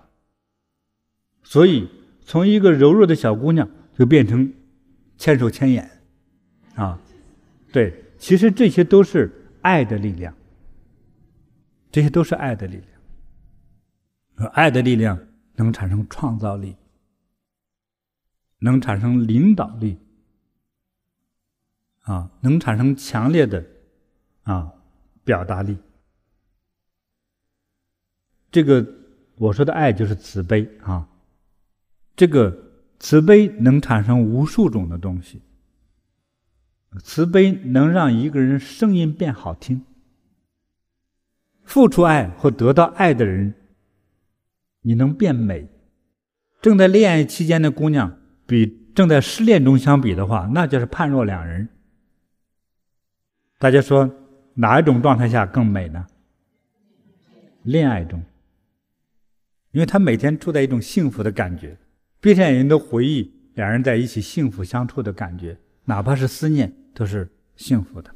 [1.44, 1.90] 所以
[2.24, 4.54] 从一个柔弱的小姑娘就变成。
[5.22, 6.00] 千手千眼，
[6.76, 6.98] 啊，
[7.74, 9.30] 对，其实这些都是
[9.62, 10.34] 爱的力量，
[11.92, 12.78] 这些都是爱的力
[14.38, 14.50] 量。
[14.54, 15.20] 爱的力量
[15.56, 16.78] 能产生创造力，
[18.60, 20.00] 能产生领导力，
[22.04, 23.66] 啊，能产生强烈的
[24.44, 24.72] 啊
[25.30, 25.78] 表达力。
[28.50, 28.84] 这个
[29.38, 31.08] 我说的爱就是慈悲啊，
[32.16, 32.66] 这个。
[33.02, 35.42] 慈悲能产生无数种的东西，
[37.02, 39.86] 慈悲能让一个人声音变好听。
[41.64, 43.54] 付出爱或得到爱的人，
[44.82, 45.66] 你能变美。
[46.62, 51.70] 正在恋爱期间的姑娘，比正在失恋中相比的话，那就是判若两人。
[53.60, 54.14] 大家说
[54.60, 56.06] 哪一种状态下更美呢？
[57.64, 58.22] 恋爱中，
[59.72, 61.78] 因为她每天处在一种幸福的感觉。
[62.20, 68.14] 闭上眼睛都回忆两人在一起幸福相处的感觉，哪怕是思念，都是幸福的，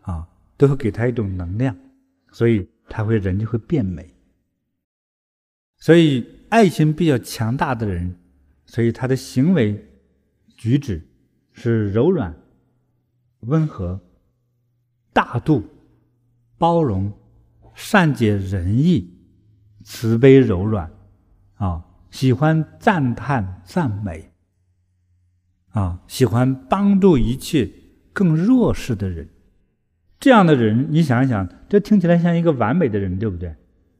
[0.00, 1.76] 啊，都会给他一种能量，
[2.32, 4.08] 所以他会人就会变美。
[5.76, 8.16] 所以爱情比较强大的人，
[8.64, 9.86] 所以他的行为
[10.56, 11.06] 举止
[11.52, 12.34] 是柔软、
[13.40, 14.00] 温和、
[15.18, 15.64] 大度、
[16.58, 17.12] 包容、
[17.74, 19.12] 善解人意、
[19.82, 20.88] 慈悲柔软，
[21.56, 24.30] 啊，喜欢赞叹赞美。
[25.70, 27.68] 啊，喜欢帮助一切
[28.12, 29.28] 更弱势的人，
[30.20, 33.52] 这样的人，你想一想，这听起来像一个完美的人，对不对？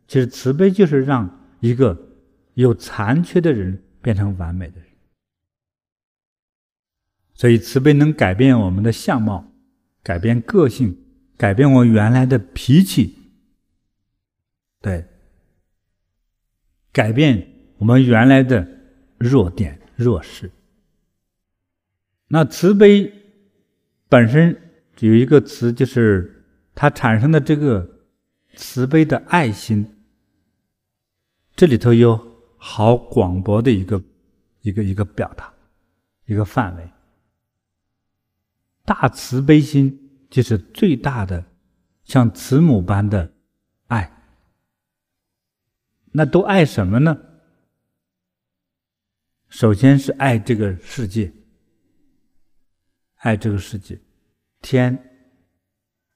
[0.07, 1.29] 其实慈悲就是让
[1.59, 1.99] 一个
[2.55, 4.87] 有残缺的人变成完美的人。
[7.35, 9.51] 所以慈悲能改变我们的相貌，
[10.05, 10.97] 改变个性，
[11.39, 13.17] 改变我原来的脾气，
[14.81, 15.07] 对，
[16.93, 17.49] 改变
[17.79, 18.69] 我们原来的
[19.17, 20.51] 弱点、弱势。
[22.27, 23.11] 那慈悲
[24.09, 24.61] 本身
[24.99, 27.89] 有一个词，就是它产生的这个
[28.57, 29.97] 慈悲的爱心，
[31.55, 32.21] 这里头有
[32.57, 34.03] 好广博的一个
[34.63, 35.55] 一个一个表达，
[36.27, 36.91] 一个范围。
[38.85, 41.45] 大慈悲心就是最大的，
[42.05, 43.33] 像慈母般的
[43.87, 44.13] 爱。
[46.13, 47.19] 那都爱什么呢？
[49.49, 51.33] 首先是爱这个世界。
[53.17, 54.01] 爱这个世界，
[54.61, 54.97] 天、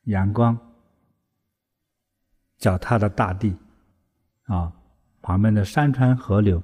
[0.03, 0.57] 阳光、
[2.59, 3.57] 脚踏的大地，
[4.45, 4.73] 啊，
[5.21, 6.63] 旁边的山川河流，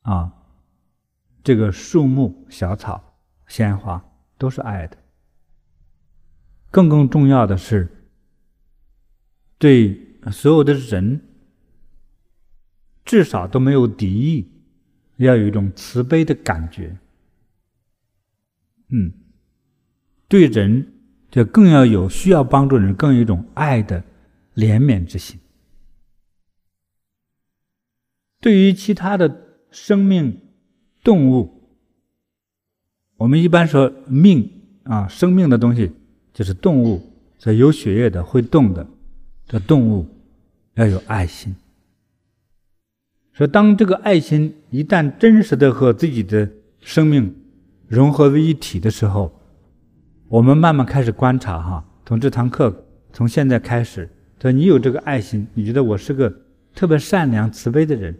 [0.00, 0.32] 啊，
[1.42, 4.02] 这个树木、小草、鲜花，
[4.38, 4.96] 都是爱的。
[6.74, 7.88] 更更重要的是，
[9.58, 11.20] 对所有的人，
[13.04, 14.50] 至少都没有敌意，
[15.18, 16.98] 要有一种慈悲的感觉。
[18.88, 19.12] 嗯。
[20.26, 20.92] 对人
[21.30, 24.02] 就更要有需要帮助人，更有一种爱的
[24.56, 25.38] 怜悯之心。
[28.40, 30.40] 对于其他的生命、
[31.04, 31.78] 动物，
[33.16, 35.92] 我们一般说命啊，生命的东西
[36.34, 37.00] 就是动物，
[37.38, 38.86] 所以有血液的、会动的
[39.46, 40.06] 这动物
[40.74, 41.54] 要有爱心。
[43.32, 47.34] 说当这个爱心一旦真实的和自己的生命
[47.88, 49.40] 融合为一体的时候，
[50.28, 56.32] 我们慢慢开始观察哈，从这堂课，从现在开始，说你有这个爱心，你觉得我是个
[56.74, 58.16] 特别善良、慈悲的人，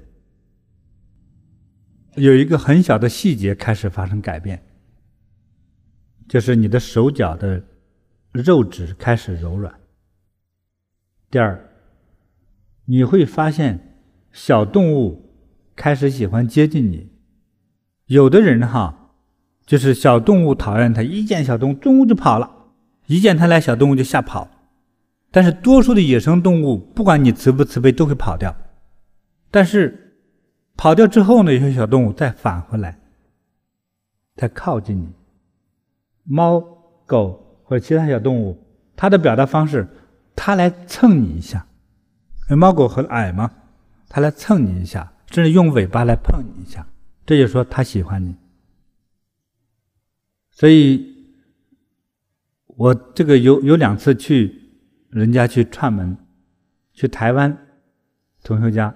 [2.15, 4.63] 有一个很小的细节开始发生改变，
[6.29, 7.63] 就是你的手脚的
[8.35, 9.73] 肉质开始柔软。
[11.31, 11.71] 第二，
[12.87, 14.01] 你会发现
[14.33, 15.31] 小动物
[15.77, 17.13] 开始喜欢接近你，
[18.07, 19.01] 有的人哈。
[19.65, 22.75] 就是小动物讨厌它，一见小动物，动物就跑了；
[23.07, 24.47] 一见它来，小动物就吓跑。
[25.31, 28.55] 但是多数的野生动物，不管你慈不慈悲，都会跑掉。
[29.51, 30.19] 但是
[30.77, 33.01] 跑掉之后呢，有些小动物再返回来，
[34.35, 35.09] 再靠近你。
[36.25, 36.61] 猫、
[37.07, 37.44] 狗
[37.75, 38.57] 或其他小动物，
[38.95, 39.89] 它的表达方式，
[40.37, 41.67] 它来蹭你一下。
[42.51, 43.51] 猫狗很矮嘛，
[44.09, 46.87] 它来蹭你一下，甚至用尾巴来碰你一下，
[47.27, 48.37] 这就说它喜欢你。
[50.53, 51.17] 所以，
[52.67, 54.71] 我这个有有两次去
[55.11, 56.17] 人家去串门，
[56.93, 57.59] 去台湾
[58.45, 58.95] 同学家，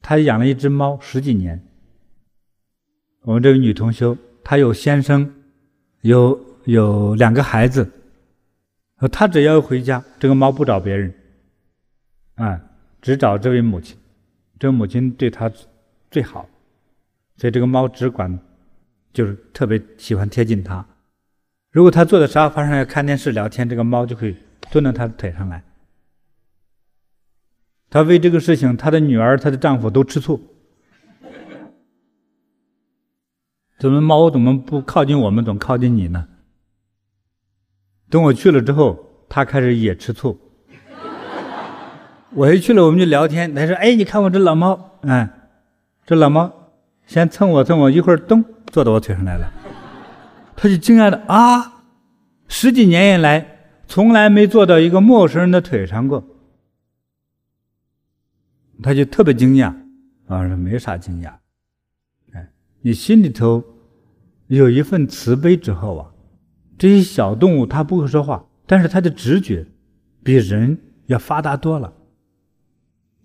[0.00, 1.66] 他养了一只猫十几年。
[3.22, 5.34] 我们这位女同修，她有先生，
[6.02, 7.90] 有有两个孩子，
[9.10, 11.14] 他只要回家，这个猫不找别人，
[12.34, 12.60] 啊，
[13.00, 13.96] 只找这位母亲，
[14.58, 15.50] 这位母亲对她
[16.10, 16.46] 最好，
[17.36, 18.38] 所以这个猫只管。
[19.10, 20.86] 就是特别喜欢贴近他。
[21.72, 24.36] 如果他坐在沙发上要看电视聊天，这个猫就会
[24.70, 25.64] 蹲到他的腿上来。
[27.90, 30.40] 他为这个事情，他的女儿、他的丈夫都吃醋。
[33.78, 36.28] 怎么猫怎么不靠近我们，总靠近你呢？
[38.10, 38.98] 等我去了之后，
[39.28, 40.38] 他开始也吃醋。
[42.30, 43.54] 我一去了，我们就聊天。
[43.54, 45.28] 他说：“哎，你看我这老猫，哎，
[46.06, 46.52] 这老猫
[47.06, 49.50] 先蹭我蹭我，一会儿咚。”坐到我腿上来了，
[50.54, 51.84] 他就惊讶的啊，
[52.48, 56.22] 十几年以来从来没坐到一个陌生人的腿上过，
[58.82, 59.68] 他就特别惊讶
[60.26, 61.32] 啊，说没啥惊讶，
[62.34, 62.50] 哎，
[62.82, 63.64] 你心里头
[64.48, 66.10] 有一份慈悲之后啊，
[66.78, 69.66] 这些小动物它不会说话，但是它的直觉
[70.22, 71.92] 比人要发达多了，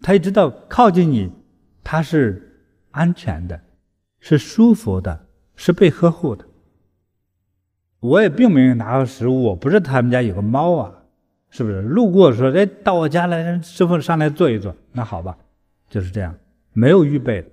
[0.02, 1.32] 它也知道靠近你
[1.84, 3.62] 它是安全的，
[4.20, 5.28] 是舒服的。
[5.56, 6.44] 是被呵护的，
[8.00, 10.92] 我也并没有拿到食物，我不是他们家有个猫啊，
[11.52, 11.80] 是不是？
[11.84, 15.38] 路过说，哎，到我家来，师傅上来坐一坐，那好吧，
[15.92, 16.36] 就是这样，
[16.74, 17.48] 没有预备，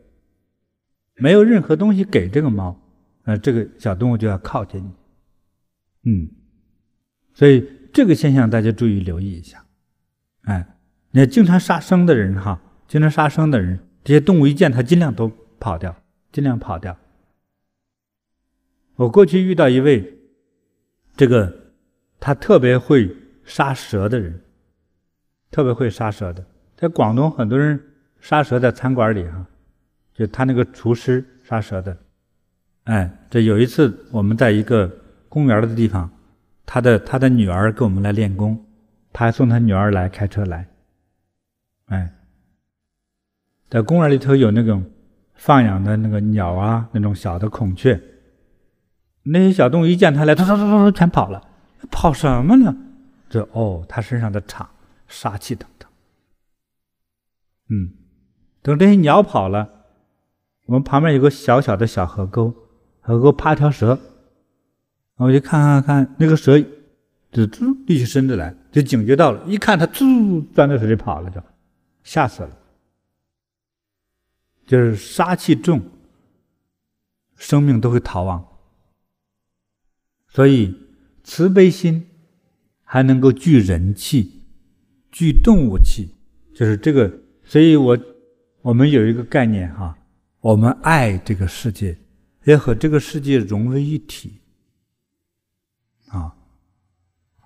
[1.16, 2.74] 没有任何东西给这个猫，
[3.22, 4.90] 那这个小动物就要靠近你，
[6.04, 6.28] 嗯，
[7.34, 9.64] 所以这个现象大家注意留意一下，
[10.42, 10.76] 哎，
[11.10, 15.94] 你看经常杀生的人哈，经常杀生的人，这些动物一见他尽量都跑掉，
[16.32, 16.96] 尽量跑掉。
[18.96, 20.16] 我过去遇到一位。
[21.16, 21.74] 这个
[22.18, 24.40] 他特别会杀蛇的人，
[25.50, 26.42] 特别会杀蛇的，
[26.76, 27.78] 在广东很多人
[28.20, 29.46] 杀蛇在餐馆里哈，
[30.14, 31.94] 就他那个厨师杀蛇的，
[32.84, 34.90] 哎，这有一次我们在一个
[35.30, 36.10] 公园的地方，
[36.66, 38.66] 他的他的女儿跟我们来练功，
[39.12, 40.68] 他还送他女儿来开车来，
[41.86, 42.12] 哎，
[43.70, 44.84] 在公园里头有那种
[45.34, 47.98] 放养的那个鸟啊，那种小的孔雀。
[49.22, 51.46] 那些小动物一见他来，突突突突全跑了，
[51.90, 52.76] 跑什么呢？
[53.28, 54.68] 这哦，他身上的场
[55.06, 55.88] 杀气腾腾。
[57.68, 57.92] 嗯，
[58.62, 59.68] 等这些鸟跑了，
[60.66, 62.52] 我们旁边有个小小的小河沟，
[63.00, 63.98] 河沟趴条蛇，
[65.26, 66.58] 我就看看看，那个蛇
[67.30, 71.42] 就嘟立起身子来，就警觉到了，一看它嘟钻到水里跑了，就
[72.02, 72.58] 吓死了。
[74.66, 75.82] 就是杀气重，
[77.36, 78.46] 生命都会逃亡。
[80.28, 80.74] 所以，
[81.22, 82.06] 慈悲心
[82.82, 84.42] 还能够聚人气、
[85.10, 86.14] 聚动物气，
[86.54, 87.12] 就是这个。
[87.44, 87.98] 所以我
[88.62, 89.98] 我们有一个概念哈，
[90.40, 91.98] 我们爱这个世界，
[92.44, 94.38] 也和这个世界融为一体。
[96.06, 96.34] 啊，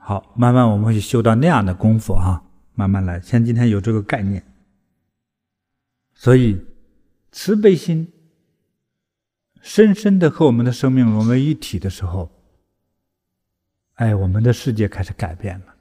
[0.07, 2.45] 好，慢慢我们会修到那样的功夫哈，
[2.75, 3.19] 慢慢来。
[3.23, 4.45] 像今天有这个概念，
[6.13, 6.61] 所以
[7.33, 8.13] 慈悲心
[9.63, 12.31] 深深的和我们的生命融为一体的时候。
[13.95, 15.75] 哎，我们的世界开始改变了，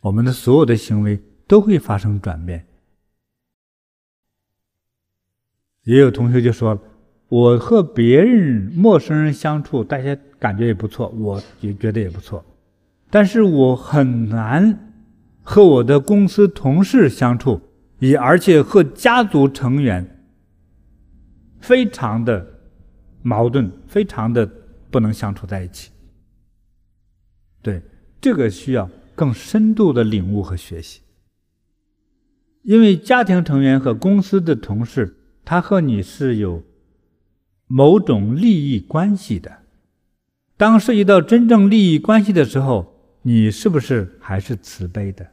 [0.00, 2.66] 我们的所有的行为都会发生转变。
[5.84, 6.80] 也有同学就说了
[7.28, 12.44] ：“我和别人、陌生人相处，大家感觉也不错，我也觉得也不错，
[13.14, 14.92] 但是我很难
[15.40, 17.60] 和我的公司同事相处，
[18.00, 20.26] 也而且和家族成员
[21.60, 22.44] 非常的
[23.22, 24.50] 矛盾，非常的
[24.90, 25.92] 不能相处在一起。”
[27.62, 27.80] 对，
[28.20, 31.00] 这个需要更深度的领悟和学习，
[32.62, 36.64] 因为家庭成员和公司的同事，他和你是有
[37.68, 39.58] 某种利益关系的。
[40.56, 42.92] 当涉及到真正利益关系的时候，
[43.26, 45.26] 你是不是还是慈悲的？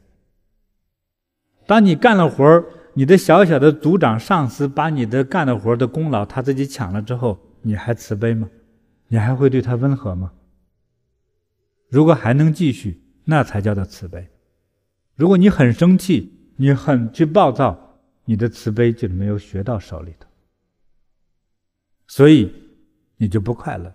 [1.67, 2.63] 当你干了活，
[2.93, 8.49] 你的小小的组长、上司把你的干的活的功劳他自己抢了之后，你还慈悲吗？
[9.09, 10.31] 你还会对他温和吗？
[11.89, 14.29] 如果还能继续，那才叫做慈悲。
[15.15, 20.29] 如果你很生气，你很去暴躁，你的慈悲就没有学到手里头，
[22.07, 22.53] 所以
[23.17, 23.93] 你就不快乐。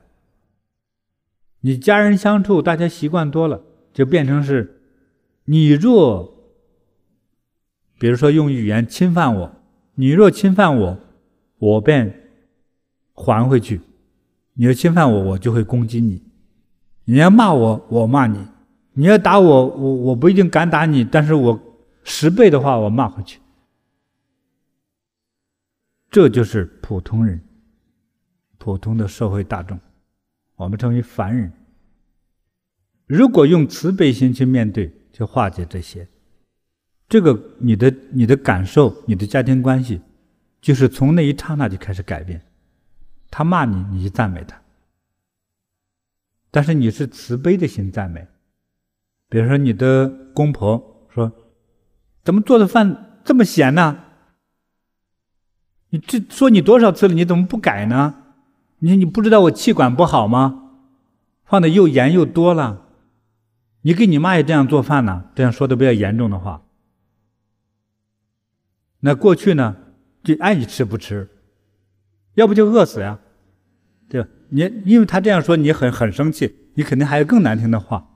[1.61, 3.65] 你家人相处，大家习惯多了，
[3.97, 4.79] 就变成是，
[5.47, 6.31] 你若，
[7.99, 9.51] 比如说用语言侵犯我，
[9.95, 10.99] 你若侵犯我，
[11.57, 12.29] 我便
[13.15, 13.81] 还回去；
[14.53, 16.23] 你要侵犯我，我就会攻击你。
[17.07, 18.37] 你要骂我，我骂你；
[18.93, 21.59] 你要打我，我我不一定敢打你，但是我
[22.05, 23.41] 十倍的话，我骂回去。
[26.11, 27.41] 这就是普通人，
[28.59, 29.81] 普通的社会大众，
[30.57, 31.51] 我们称为凡人。
[33.07, 36.09] 如果用慈悲心去面对，去化解这些。
[37.09, 40.01] 这个你的你的感受，你的家庭关系，
[40.61, 42.43] 就是从那一刹那就开始改变。
[43.31, 44.61] 他骂你，你就赞美他。
[46.51, 48.27] 但是你是慈悲的心赞美，
[49.29, 51.31] 比如说你的公婆说
[52.25, 53.99] ：“怎么做的饭这么咸呢？
[55.91, 58.23] 你这说你多少次了，你怎么不改呢？
[58.81, 60.73] 你你不知道我气管不好吗？
[61.45, 62.86] 放的又盐又多了。
[63.87, 65.27] 你给你妈也这样做饭呢？
[65.37, 66.61] 这样说的比较严重的话。
[68.99, 69.77] 那过去呢，
[70.25, 71.29] 就爱你吃不吃，
[72.35, 73.21] 要不就饿死呀，
[74.09, 78.09] 对吧？”你因为他这样说，你很很生气，你肯定还有更难听的话，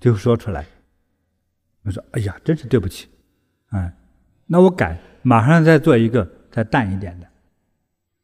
[0.00, 0.64] 就说出来。
[1.82, 3.06] 我说：“哎呀，真是对不起，
[3.72, 3.92] 哎，
[4.46, 7.26] 那我改，马上再做一个再淡一点的。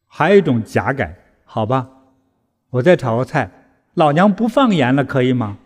[0.07, 1.87] 还有一种假改，好吧，
[2.71, 3.51] 我再炒个菜，
[3.93, 5.59] 老娘不放盐了，可以吗？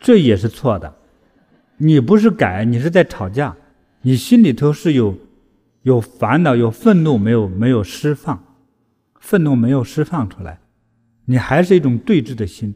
[0.00, 0.96] 这也是错的。
[1.76, 3.56] 你不是改，你是在吵架，
[4.02, 5.16] 你心里头是有
[5.82, 8.42] 有烦恼、有愤怒，没有没有释放。
[9.20, 10.60] 愤怒没有释放出来，
[11.26, 12.74] 你还是一种对峙的心，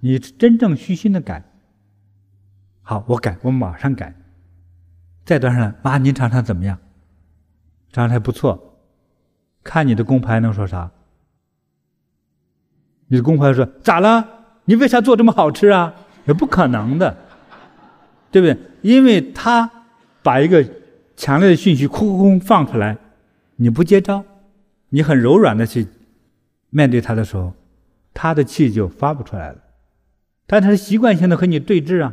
[0.00, 1.42] 你真正虚心的改。
[2.82, 4.14] 好，我改，我马上改。
[5.24, 6.78] 再端上来，妈，您尝尝怎么样？
[7.90, 8.78] 尝尝还不错。
[9.64, 10.90] 看你的工牌能说啥？
[13.08, 14.28] 你的工牌说咋了？
[14.66, 15.94] 你为啥做这么好吃啊？
[16.26, 17.16] 也不可能的，
[18.30, 18.56] 对不对？
[18.82, 19.70] 因为他
[20.22, 20.64] 把一个
[21.16, 22.98] 强烈的讯息空空放出来，
[23.56, 24.24] 你不接招，
[24.90, 25.86] 你很柔软的去
[26.70, 27.52] 面对他的时候，
[28.12, 29.58] 他的气就发不出来了。
[30.46, 32.12] 但他是习惯性的和你对峙啊。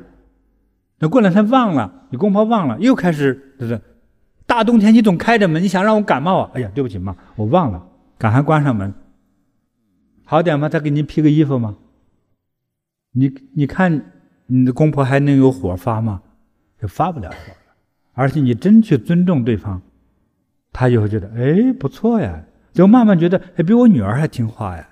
[1.00, 3.82] 那过两天忘了，你公婆忘了，又开始就是
[4.46, 6.52] 大冬天你总开着门，你想让我感冒啊？
[6.54, 7.86] 哎呀，对不起妈，我忘了，
[8.18, 8.94] 赶快关上门。
[10.24, 10.70] 好点吗？
[10.70, 11.76] 再给您披个衣服吗？
[13.14, 14.12] 你你看
[14.48, 16.22] 你的公婆还能有火发吗？
[16.80, 17.76] 就发不了火了。
[18.12, 19.82] 而且你真去尊重对方，
[20.72, 22.44] 他就会觉得哎不错呀，
[22.74, 24.90] 就慢慢觉得哎比我女儿还听话呀。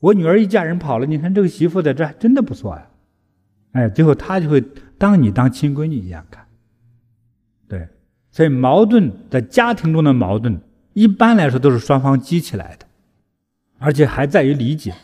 [0.00, 2.86] 我女儿一嫁人跑了，你看这个媳妇在这还真的不错呀。
[3.72, 4.62] 哎，最后他就会
[4.98, 6.46] 当你当亲闺女一样看。
[7.68, 7.88] 对，
[8.30, 10.60] 所以矛盾在家庭中的矛盾，
[10.92, 12.86] 一般来说都是双方激起来的，
[13.78, 14.94] 而且还在于理解。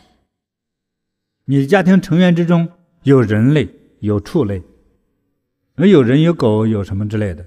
[1.49, 2.67] 你的家庭成员之中
[3.03, 3.69] 有人类，
[3.99, 4.61] 有畜类，
[5.75, 7.45] 而有人有狗有什么之类的，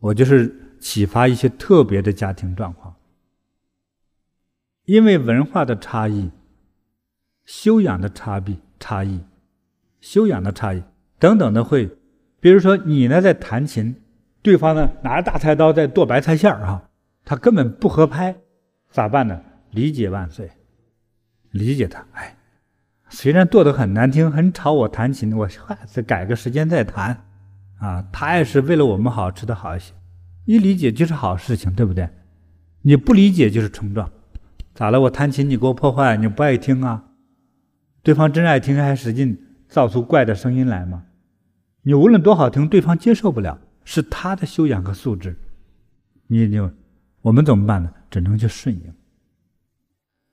[0.00, 2.96] 我就是启发一些特别的家庭状况，
[4.86, 6.32] 因为文化的差异，
[7.44, 9.20] 修养的差别差异。
[10.00, 10.82] 修养的差异
[11.20, 11.88] 等等的会，
[12.40, 13.94] 比如说你呢在弹琴，
[14.42, 16.90] 对方呢拿着大菜刀在剁白菜馅儿哈，
[17.24, 18.36] 他根本不合拍，
[18.90, 19.40] 咋办呢？
[19.70, 20.50] 理解万岁，
[21.52, 22.04] 理解他。
[22.14, 22.36] 哎，
[23.12, 27.24] 虽然剁得很难听，很吵，我弹琴，我下次改个时间再弹，
[27.78, 29.92] 啊，他也是为了我们好，吃得好一些。
[30.46, 32.08] 一理解就是好事情，对不对？
[32.80, 34.10] 你不理解就是冲撞，
[34.74, 35.00] 咋了？
[35.02, 37.04] 我弹琴你给我破坏，你不爱听啊？
[38.02, 39.38] 对方真爱听还使劲。
[39.68, 41.04] 造出怪的声音来吗？
[41.80, 45.34] 你无论多好听，对方接受不了，是他的修养和素质。
[46.26, 46.60] 你你
[47.22, 47.90] 我们怎么办呢？
[48.10, 48.92] 只能去顺应，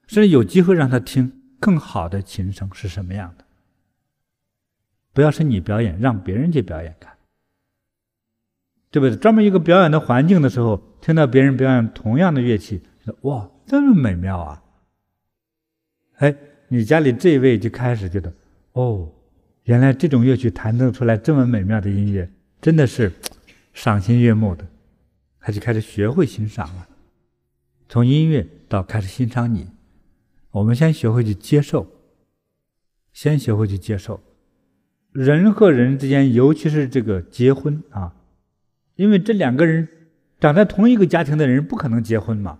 [0.08, 3.46] 甚至有机会让他听更好的琴声是什么样的。
[5.14, 7.18] 不要是你表演，让别人去表演看，
[8.92, 9.16] 对不对？
[9.18, 14.64] 专门一个表演的环境的时候，听到别人表演同样的乐器，说哇，这么美妙啊！
[16.18, 16.36] 哎，
[16.68, 18.34] 你家里这位就开始觉得
[18.74, 19.12] 哦。
[19.66, 22.28] 原来这种乐曲弹奏出来这么美妙的音乐，
[22.60, 23.12] 真的是
[23.72, 24.66] 赏心悦目的，
[25.40, 26.88] 他就开始学会欣赏了。
[27.88, 29.68] 从音乐到开始欣赏你，
[30.52, 31.88] 我们先学会去接受，
[33.14, 34.22] 先学会去接受。
[35.12, 38.16] 人和人之间，尤其是这个结婚啊，
[38.96, 39.88] 因为这两个人
[40.40, 42.60] 长在同一个家庭的人不可能结婚嘛。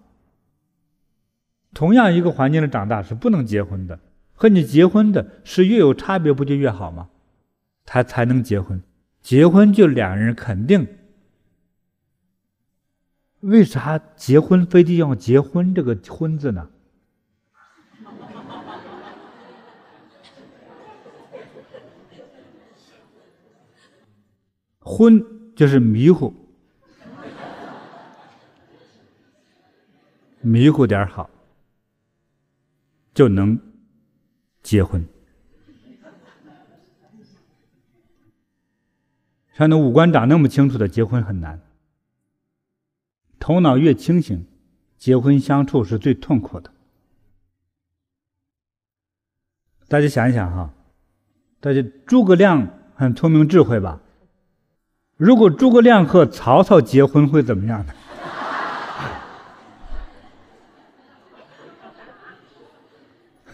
[1.74, 4.00] 同样一个环境里长大是不能结婚的。
[4.34, 7.10] 和你结婚的是越有差别，不就越好吗？
[7.86, 8.82] 他才能结婚，
[9.22, 10.88] 结婚就两人肯定。
[13.42, 16.70] 为啥结婚非得要结婚这个“婚”字呢？
[24.90, 25.24] 婚
[25.56, 26.34] 就是迷糊，
[30.42, 31.30] 迷糊点好，
[33.14, 33.60] 就能。
[34.62, 35.08] 结婚，
[39.54, 41.62] 像那五官长那么清楚的结婚很难。
[43.40, 44.46] 头脑越清醒，
[44.98, 46.72] 结婚相处是最痛苦的。
[49.88, 50.74] 大家想一想哈，
[51.62, 54.02] 大家诸葛亮很聪明智慧吧？
[55.20, 57.94] 如果诸葛亮和曹操结婚会怎么样呢？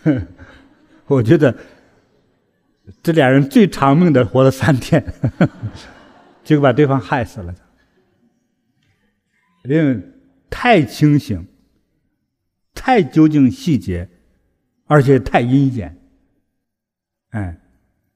[1.07, 1.57] 我觉得
[3.01, 5.03] 这俩人最长命的活了三天，
[6.45, 7.55] 结果把对方害死了。
[9.63, 9.99] 因为
[10.51, 11.47] 太清醒，
[12.75, 14.07] 太究竟细节，
[14.85, 15.99] 而且太阴险。
[17.31, 17.57] 哎，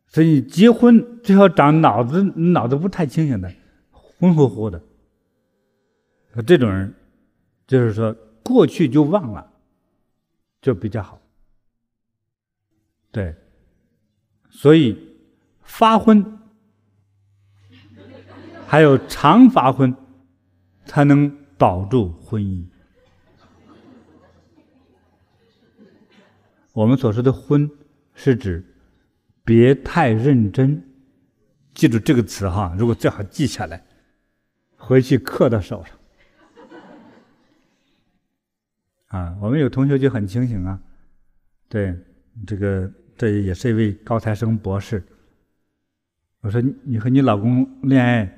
[0.09, 3.53] 所以结婚最好长脑子，脑子不太清醒的，
[3.91, 4.81] 昏乎乎的。
[6.47, 6.93] 这种人，
[7.67, 8.11] 就是说
[8.43, 9.51] 过去就忘了，
[10.61, 11.21] 就比较好。
[13.11, 13.35] 对，
[14.49, 14.97] 所以
[15.61, 16.39] 发昏
[18.65, 19.95] 还有常发昏，
[20.85, 22.65] 才能保住婚姻。
[26.73, 27.69] 我们所说的“婚”，
[28.13, 28.63] 是指
[29.49, 30.79] 别太认真。
[31.73, 33.83] 记住这个词哈，如果最好记下来，
[34.77, 35.97] 回去刻到手上。
[39.07, 40.79] 啊，我们有同学就很清醒啊。
[41.67, 41.97] 对，
[42.45, 45.03] 这个这也是一位高材生博士。
[46.41, 48.31] 我说你和你老公恋爱，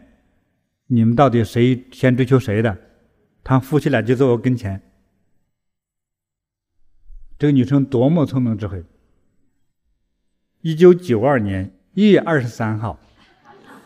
[0.88, 2.78] 你们到底谁先追求谁的？
[3.44, 4.82] 他夫妻俩就坐我跟前。
[7.38, 8.82] 这个女生多么聪明智慧！
[10.62, 12.98] 一九九二年一月二十三号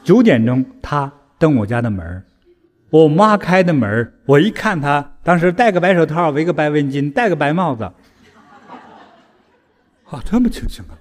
[0.04, 2.24] 九点钟，他登我家的门
[2.90, 7.84] 我妈开的门我一看他，当时戴个白手套，围个白围巾，戴个白帽子。
[10.06, 10.94] 啊，这么清醒啊！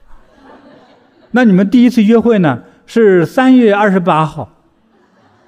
[1.30, 2.64] 那你们第一次约会呢？
[2.86, 4.50] 是三月二十八号，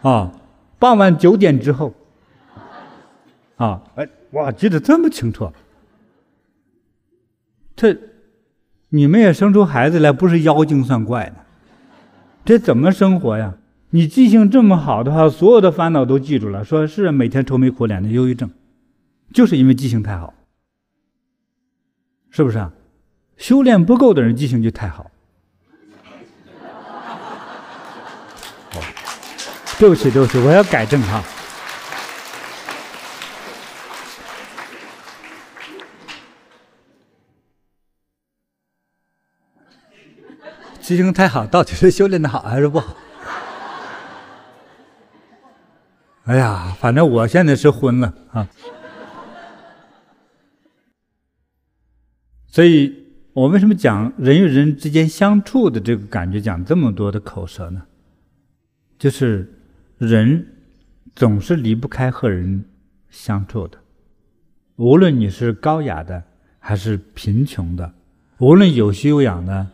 [0.02, 0.32] 啊，
[0.78, 1.94] 傍晚九点之后，
[3.56, 5.50] 啊，哎，哇，记得这么清楚。
[7.74, 7.96] 这，
[8.90, 11.36] 你们也生出孩子来，不是妖精算怪呢？
[12.44, 13.54] 这怎么生活呀？
[13.90, 16.64] 你记性这么好的话，所有的烦恼都记住了。
[16.64, 18.50] 说是每天愁眉苦脸的忧郁症，
[19.32, 20.34] 就是因为记性太好，
[22.30, 22.72] 是不是啊？
[23.36, 25.10] 修炼不够的人记性就太好。
[29.78, 31.22] 对不起，对不起，我要改正哈。
[40.86, 42.94] 记性太好，到底是修炼的好还是不好？
[46.26, 48.48] 哎呀，反正我现在是昏了啊。
[52.46, 57.82] 所以我为什么讲人与人之间相处的这个感觉，讲这么多的口舌呢？
[58.96, 59.52] 就是。
[59.98, 60.46] 人
[61.14, 62.66] 总是离不开和人
[63.08, 63.78] 相处的，
[64.76, 66.22] 无论你是高雅的
[66.58, 67.94] 还是贫穷的，
[68.36, 69.66] 无论有修养的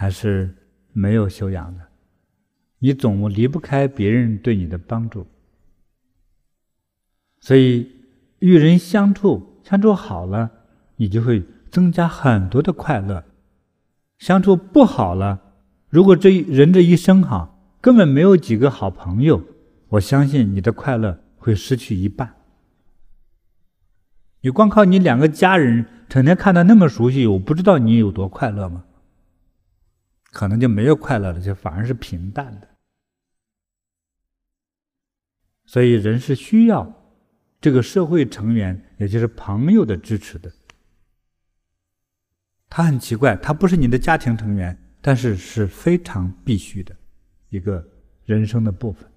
[0.00, 0.54] 还是
[0.92, 1.82] 没有修养的，
[2.78, 5.26] 你总离不开别人对你的帮助。
[7.40, 7.90] 所以，
[8.38, 10.48] 与人相处相处好了，
[10.94, 13.24] 你就会增加很多的快乐；
[14.18, 15.40] 相处不好了，
[15.88, 17.56] 如果这人这一生哈。
[17.80, 19.42] 根本没有几个好朋友，
[19.88, 22.36] 我相信你的快乐会失去一半。
[24.42, 28.84] 你光靠你两个家人成天看的那么熟悉，我不知道你有多快乐吗？
[30.30, 32.68] 可能就没有快乐了，就反而是平淡的。
[35.64, 36.92] 所以人是需要
[37.60, 40.50] 这个社会成员，也就是朋友的支持的。
[42.70, 46.94] 他很奇怪，他不是你的家庭成员，但是是非常必须的。
[47.48, 47.86] 一个
[48.24, 49.10] 人生的部分，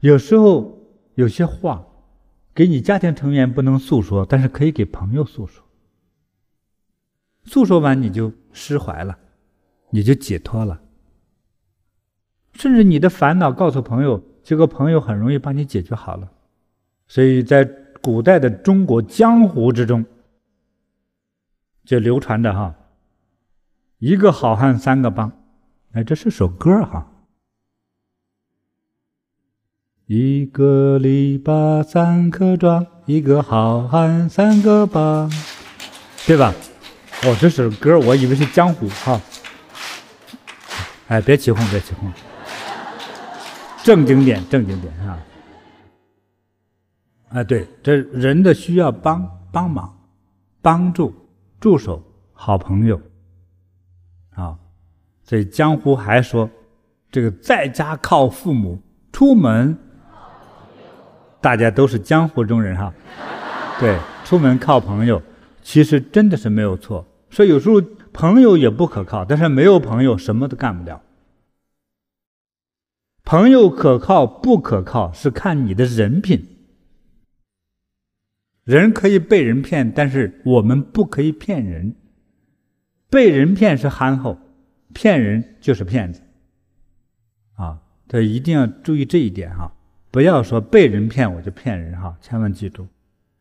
[0.00, 0.78] 有时候
[1.14, 1.86] 有些话
[2.54, 5.62] 给你家庭成员不能诉说，但是可以给朋友诉说。
[7.44, 9.18] 诉说完你就释怀了，
[9.90, 10.80] 你就解脱了。
[12.54, 16.30] 甚至你的烦恼告诉朋友，这个朋友很容易帮你解决好了。
[17.08, 17.64] 所以在
[18.02, 20.04] 古代的中国江湖之中，
[21.84, 22.74] 就流传着哈，
[23.98, 25.32] 一个好汉三个帮。
[25.92, 27.08] 哎，这是首歌哈。
[30.06, 35.30] 一个篱笆三棵桩，一个好汉三个帮，
[36.26, 36.52] 对吧？
[37.24, 39.20] 哦，这首歌我以为是江湖哈。
[41.06, 42.12] 哎，别起哄，别起哄，
[43.84, 45.18] 正经点，正经点啊。
[47.28, 49.96] 哎，对，这人的需要帮帮忙、
[50.60, 51.14] 帮助、
[51.60, 52.02] 助手、
[52.32, 53.00] 好朋友
[54.34, 54.58] 啊。
[55.22, 56.50] 所以江湖还说，
[57.10, 59.78] 这个在家靠父母，出门，
[61.40, 62.92] 大家都是江湖中人哈。
[63.78, 65.22] 对，出门靠朋友，
[65.62, 67.06] 其实真的是没有错。
[67.32, 71.02] 所以有时候朋友也不可靠，但是没有朋友什么都干不了。
[73.24, 76.46] 朋友可靠不可靠是看你的人品。
[78.62, 81.96] 人可以被人骗，但是我们不可以骗人。
[83.10, 84.38] 被人骗是憨厚。
[84.94, 86.20] 骗人就是骗子，
[87.54, 89.72] 啊，这一定要注意这一点哈，
[90.10, 92.86] 不要说被人骗我就骗人哈，千万记住，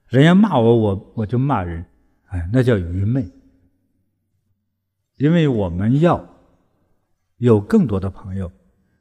[0.07, 1.85] 人家骂我我我就骂人，
[2.27, 3.29] 哎，那叫愚昧。
[5.21, 6.27] 因为我们要
[7.37, 8.51] 有更多的朋友，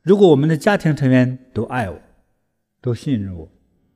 [0.03, 1.99] 如果我们的家庭成员都爱我，
[2.83, 3.49] 都信任我，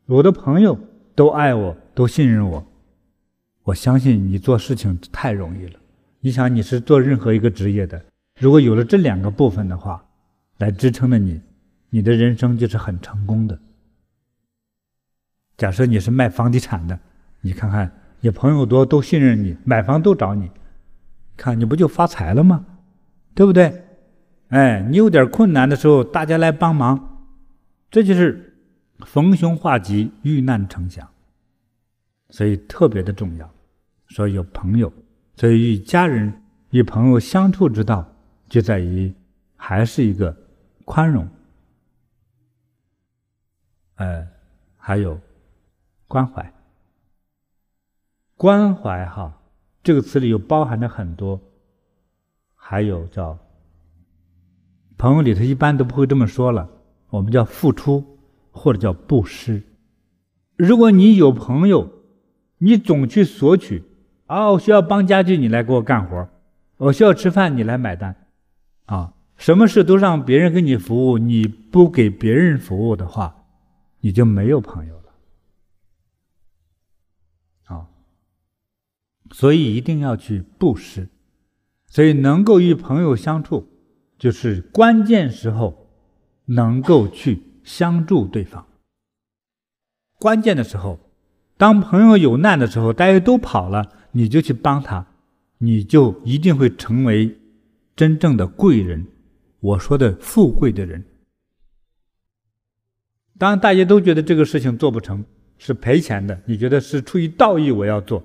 [0.06, 0.78] 我的朋友
[1.14, 2.66] 都爱我，都信任我，
[3.64, 5.78] 我相信你做事情太容易了。
[6.20, 8.02] 你想，你是做任何一个职业的。
[8.40, 10.02] 如果有了这两个部分的话，
[10.56, 11.42] 来支撑着你，
[11.90, 13.58] 你的人生就是很成功的。
[15.58, 16.98] 假设你是卖房地产的，
[17.42, 20.50] 你看看你朋友多，都信任你，买房都找你，
[21.36, 22.64] 看你不就发财了吗？
[23.34, 23.84] 对不对？
[24.48, 27.26] 哎，你有点困难的时候，大家来帮忙，
[27.90, 28.56] 这就是
[29.00, 31.08] 逢凶化吉，遇难成祥，
[32.30, 33.50] 所以特别的重要。
[34.06, 34.92] 说有朋友，
[35.34, 38.06] 所以与家人、与朋友相处之道，
[38.48, 39.12] 就在于
[39.56, 40.36] 还是一个
[40.84, 41.28] 宽容，
[43.96, 44.24] 呃，
[44.76, 45.18] 还有
[46.06, 46.52] 关怀。
[48.36, 49.32] 关怀哈，
[49.84, 51.38] 这个词里又包含着很多，
[52.54, 53.38] 还有叫
[54.96, 56.68] 朋友里头一般都不会这么说了，
[57.10, 58.18] 我们叫付出
[58.50, 59.62] 或者叫布施。
[60.56, 61.90] 如果你有朋友，
[62.58, 63.84] 你总去索取，
[64.26, 66.28] 啊，我需要帮家具，你来给我干活；
[66.78, 68.16] 我需要吃饭，你来买单，
[68.86, 73.44] 啊，什么事都让别人给你服务，你不给别人服务的话，
[74.00, 75.12] 你就没有朋友了，
[77.64, 77.86] 啊，
[79.34, 81.08] 所以一定要去布施，
[81.88, 83.68] 所以能够与朋友相处，
[84.16, 85.88] 就是关键时候
[86.44, 88.64] 能够去相助对方。
[90.20, 91.00] 关键的时候，
[91.56, 95.04] 当朋友有难的时候，大家都跑了，你就去帮他，
[95.58, 97.36] 你就一定会成为
[97.96, 99.04] 真正的贵人。
[99.58, 101.04] 我说的富贵的人。
[103.36, 105.24] 当大家都觉得这个事情做不成，
[105.58, 108.24] 是赔钱的，你觉得是出于道义我要做，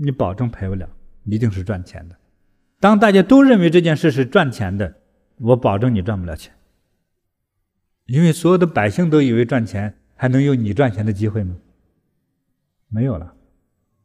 [0.00, 0.88] 你保证赔不了，
[1.24, 2.16] 一定是赚钱的。
[2.80, 4.94] 当大家都认为这件事是赚钱的，
[5.36, 6.52] 我保证你赚不了钱，
[8.06, 9.96] 因为所有的百姓都以为赚钱。
[10.22, 11.56] 还能有你赚钱的机会吗？
[12.88, 13.32] 没有了。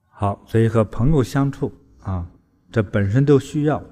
[0.05, 1.69] 好，所以和朋友相处
[2.03, 2.31] 啊，
[2.71, 3.83] 这本身都需要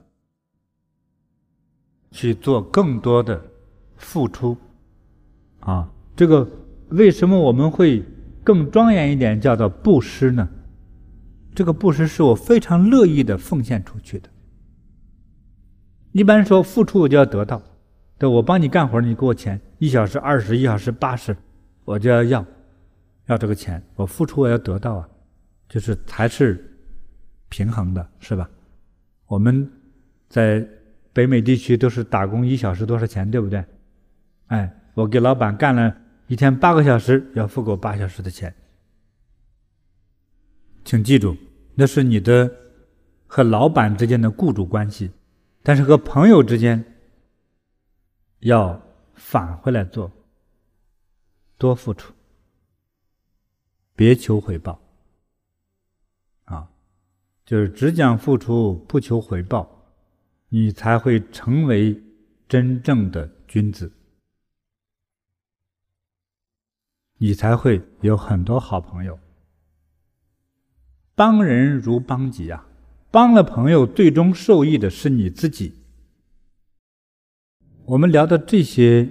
[2.12, 3.44] 去做更多的
[3.98, 4.56] 付出
[5.60, 5.92] 啊。
[6.16, 6.50] 这个
[6.92, 8.02] 为什么我们会
[8.42, 10.48] 更庄严一点，叫做布施呢？
[11.56, 14.30] 这个布施是我非常乐意的奉献出去的。
[16.12, 17.62] 一般说付出我就要得到，
[18.18, 21.36] 对，我帮你干活，你给我钱，一小时二十，一小时八十。
[21.86, 22.46] 我就要要，
[23.26, 25.10] 要这个钱，我付出我要得到啊，
[25.68, 26.78] 就是还是
[27.50, 28.50] 平衡的，是吧？
[29.28, 29.70] 我们
[30.30, 30.66] 在
[31.12, 33.64] 北美地区都是打工一小时多少钱，对不对？
[34.48, 35.94] 哎，我给老板干了
[36.28, 38.54] 一天八个小时，要付给我八小时的钱。
[40.86, 41.36] 请记住，
[41.76, 42.52] 那是你的
[43.26, 45.12] 和老板之间的雇主关系，
[45.62, 46.84] 但是和朋友之间
[48.40, 48.82] 要
[49.14, 50.12] 返回来做。
[51.58, 52.14] 多付出，
[53.96, 54.82] 别求回报。
[56.44, 56.70] 啊，
[57.46, 59.86] 就是只讲付出，不求回报，
[60.50, 62.04] 你才会成为
[62.50, 63.94] 真正的君子，
[67.18, 69.18] 你才会有很多好朋友。
[71.16, 72.66] 帮人如帮己啊，
[73.12, 75.74] 帮了朋友，最终受益的是你自己。
[77.86, 79.08] 我们聊的这些，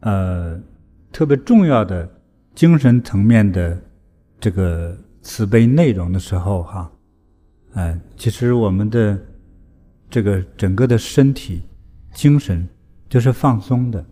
[0.00, 0.60] 呃。
[1.14, 2.10] 特别重要的
[2.56, 3.80] 精神层面的
[4.40, 6.90] 这个慈悲内容的时候，哈，
[7.74, 9.16] 哎，其实我们的
[10.10, 11.62] 这个整个的身体、
[12.12, 12.68] 精神
[13.08, 14.04] 就是放松的，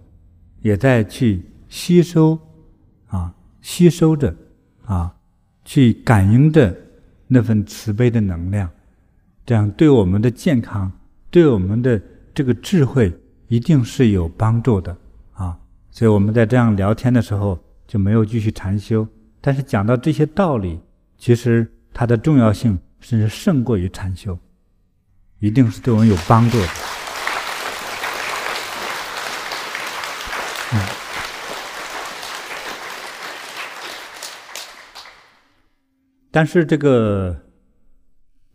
[0.60, 2.38] 也在去吸收
[3.08, 4.32] 啊，吸收着
[4.84, 5.12] 啊，
[5.64, 6.72] 去感应着
[7.32, 8.68] 那份慈悲的能量，
[9.46, 10.92] 这样对我们的健康、
[11.30, 11.98] 对我们的
[12.34, 13.10] 这个智慧，
[13.48, 14.94] 一定是有帮助的
[15.32, 15.56] 啊。
[15.90, 19.08] 所以我们在这样聊天的时候就没有继续禅修，
[19.40, 20.78] 但是讲到这些道理，
[21.16, 24.38] 其实它的重要性甚至胜过于禅修，
[25.38, 26.66] 一定是对我们有帮助的。
[30.74, 31.01] 嗯。
[36.32, 37.42] 但是这个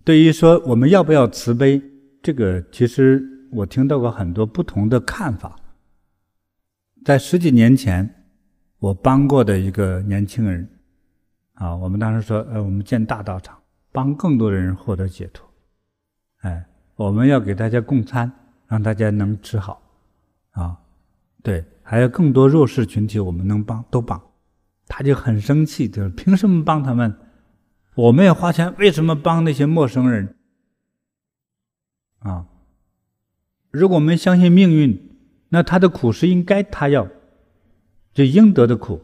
[0.03, 1.79] 对于说我们要不要慈悲，
[2.23, 5.55] 这个其实我听到过很多不同的看法。
[7.05, 8.25] 在十几年前，
[8.79, 10.67] 我帮过的一个年轻人，
[11.53, 13.55] 啊，我们当时说，呃，我们建大道场，
[13.91, 15.47] 帮更多的人获得解脱，
[16.39, 16.65] 哎，
[16.95, 18.31] 我们要给大家供餐，
[18.67, 19.81] 让大家能吃好，
[20.51, 20.75] 啊，
[21.43, 24.19] 对，还有更多弱势群体，我们能帮都帮，
[24.87, 27.15] 他就很生气，就是凭什么帮他们？
[27.97, 30.37] 我们也花钱，为什么帮那些陌生人？
[32.19, 32.47] 啊，
[33.71, 35.03] 如果我们相信命运。
[35.49, 37.07] 那他的苦是应该他要，
[38.11, 39.01] 就应得的苦，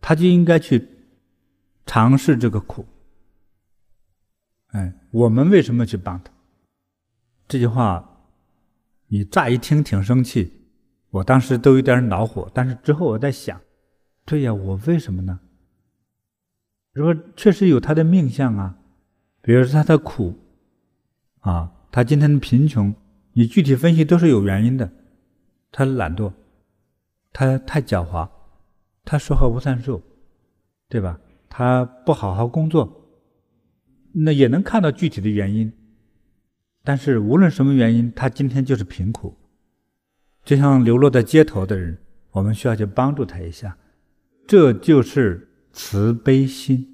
[0.00, 0.88] 他就应该去
[1.84, 2.86] 尝试这个苦。
[4.68, 6.32] 哎，我们为什么去帮他？
[7.46, 8.24] 这句话，
[9.08, 10.50] 你乍一听挺生气，
[11.10, 12.50] 我当时都有点恼火。
[12.54, 13.60] 但是之后我在想，
[14.24, 15.40] 对呀，我为什么呢？
[16.92, 18.76] 如果确实有他的命相啊，
[19.40, 20.38] 比如说他的苦，
[21.40, 22.94] 啊，他今天的贫穷，
[23.32, 24.90] 你具体分析都是有原因的。
[25.70, 26.32] 他懒惰，
[27.32, 28.28] 他太狡猾，
[29.04, 30.02] 他说话不算数，
[30.88, 31.18] 对吧？
[31.48, 33.08] 他不好好工作，
[34.12, 35.72] 那也能看到具体的原因。
[36.84, 39.34] 但是无论什么原因，他今天就是贫苦，
[40.44, 41.96] 就像流落在街头的人，
[42.32, 43.78] 我们需要去帮助他一下，
[44.46, 46.88] 这就是慈悲心。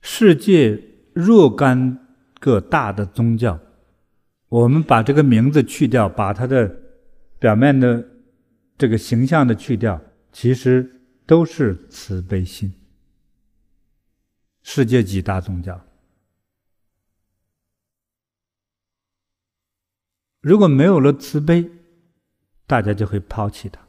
[0.00, 0.82] 世界
[1.12, 3.58] 若干个大的宗教，
[4.48, 6.74] 我们把这个名字去掉，把它的
[7.38, 8.08] 表面的
[8.78, 10.00] 这个形象的去掉，
[10.32, 12.72] 其实都是慈悲心。
[14.62, 15.84] 世界几大宗教。
[20.40, 21.68] 如果没有了慈悲，
[22.66, 23.85] 大家就会抛弃它。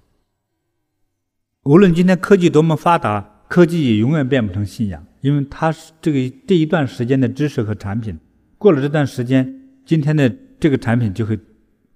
[1.68, 8.18] 无论今天科技多么发达，科技也永远变不成信仰，因为它是这个这一段时间的知识和产品，
[8.57, 11.38] 过了这段时间，今天的这个产品就会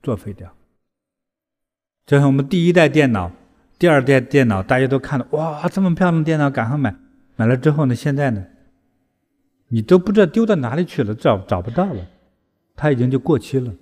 [0.03, 0.53] 作废掉。
[2.05, 3.31] 就像我们第一代电脑、
[3.79, 6.93] 第二代电脑，大家都看到哇，这么漂亮的电脑，赶快买。
[7.37, 8.45] 买了之后呢，现在呢，
[9.69, 12.05] 你都不知道丢到哪里去了，找找不到了，
[12.75, 13.73] 它已经就过期了。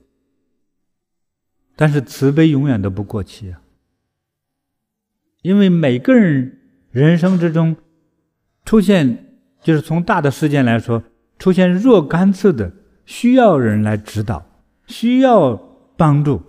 [1.75, 3.61] 但是慈悲永远都不过期啊！
[5.41, 6.59] 因为每个人
[6.91, 7.75] 人生之中
[8.65, 11.03] 出现，就是从大的事件来说，
[11.37, 12.71] 出现若干次的
[13.05, 14.45] 需要人来指导、
[14.87, 15.55] 需要
[15.95, 16.41] 帮助、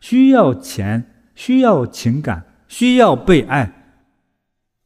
[0.00, 3.72] 需要钱、需要情感、需要被爱，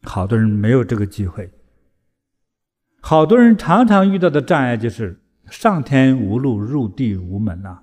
[0.03, 1.51] 好多人没有这个机会。
[3.01, 7.81] 好多人常常遇到的障碍就是上天无路，入地无门呐。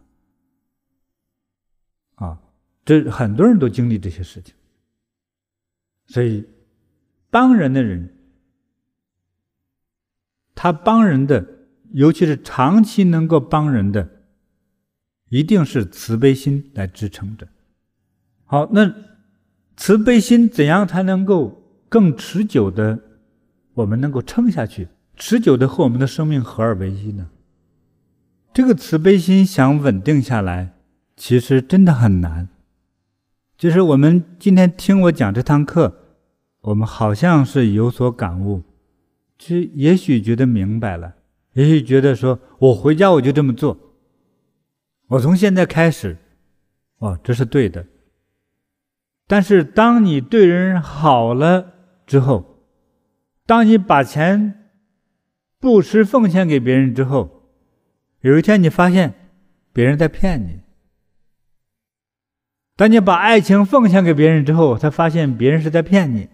[2.16, 2.38] 啊，
[2.86, 4.54] 这很多人都经历这些事情，
[6.08, 6.46] 所以
[7.30, 8.16] 帮人的人，
[10.56, 11.46] 他帮人的，
[11.92, 14.10] 尤其是长期能够帮人的，
[15.30, 17.48] 一定是慈悲心来支撑着。
[18.46, 18.94] 好，那
[19.76, 23.00] 慈悲心怎样才能够更持久的，
[23.74, 27.30] 我们能够撑下去，持久的和我们的生命合二为一呢？
[28.54, 30.74] 这个慈悲心想稳定下来。
[31.20, 32.48] 其实真的很难，
[33.58, 35.92] 就是我们今天听我讲这堂课，
[36.62, 38.62] 我们好像是有所感悟，
[39.40, 41.16] 其实也许觉得明白了，
[41.54, 43.76] 也许觉得说我回家我就这么做，
[45.08, 46.18] 我从现在开始，
[47.00, 47.84] 哦，这是对的。
[49.26, 51.74] 但是当你对人好了
[52.06, 52.64] 之后，
[53.48, 54.70] 当你把钱
[55.60, 57.50] 布施奉献给别人之后，
[58.22, 59.16] 有一天你发现
[59.74, 60.60] 别人在骗你。
[62.78, 66.30] 当你把爱情奉献给别人之后，才发现别人是在骗你。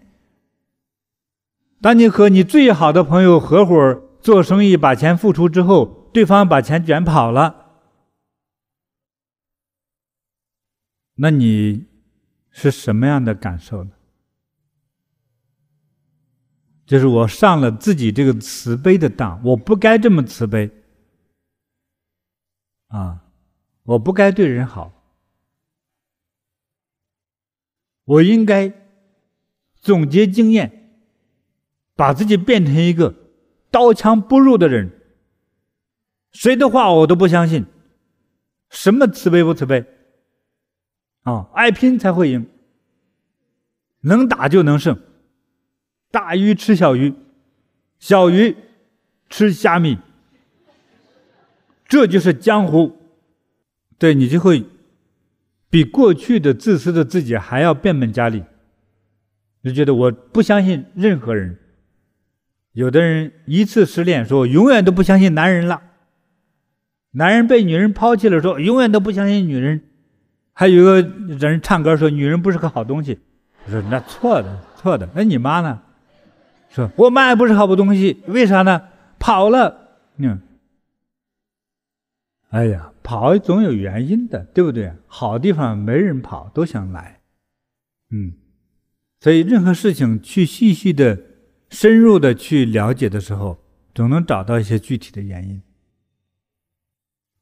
[1.80, 7.80] 当你和你最好的朋友合伙做生意，把钱付出之后，对方把钱卷跑了，
[11.16, 11.86] 那你
[12.50, 13.90] 是什么样的感受呢？
[16.84, 20.70] 就是我上了自己这个慈悲的当，我不该这么慈悲
[22.88, 23.24] 啊，
[23.84, 24.93] 我不该对人好。
[28.04, 28.72] 我应该
[29.80, 30.98] 总结经验，
[31.94, 33.14] 把自己变成一个
[33.70, 34.90] 刀枪不入的人。
[36.32, 37.64] 谁的话我都不相信。
[38.70, 39.84] 什么慈悲不慈悲？
[41.22, 42.46] 啊，爱拼才会赢，
[44.00, 45.00] 能打就能胜。
[46.10, 47.14] 大鱼吃小鱼，
[47.98, 48.56] 小鱼
[49.30, 49.98] 吃虾米，
[51.86, 52.96] 这就是江湖。
[53.96, 54.66] 对，你就会。
[55.74, 58.44] 比过去的自私的自己还要变本加厉，
[59.64, 61.58] 就觉得我不相信任何人。
[62.74, 65.80] 有的人一次失恋，说我永远都不相信男人了；
[67.10, 69.82] 男人被女人抛弃了，说永远都不相信女人。
[70.52, 71.10] 还有一个
[71.40, 73.18] 人唱歌说女人不是个好东西，
[73.66, 75.08] 我说那错的错的。
[75.12, 75.82] 那你妈呢？
[76.70, 78.80] 说我妈也不是好东西，为啥呢？
[79.18, 79.76] 跑了。
[80.18, 80.38] 嗯。
[82.54, 84.92] 哎呀，跑总有原因的，对不对？
[85.08, 87.20] 好地方没人跑，都想来。
[88.10, 88.34] 嗯，
[89.18, 91.20] 所以任何事情去细细的、
[91.68, 93.58] 深入的去了解的时候，
[93.92, 95.60] 总能找到一些具体的原因。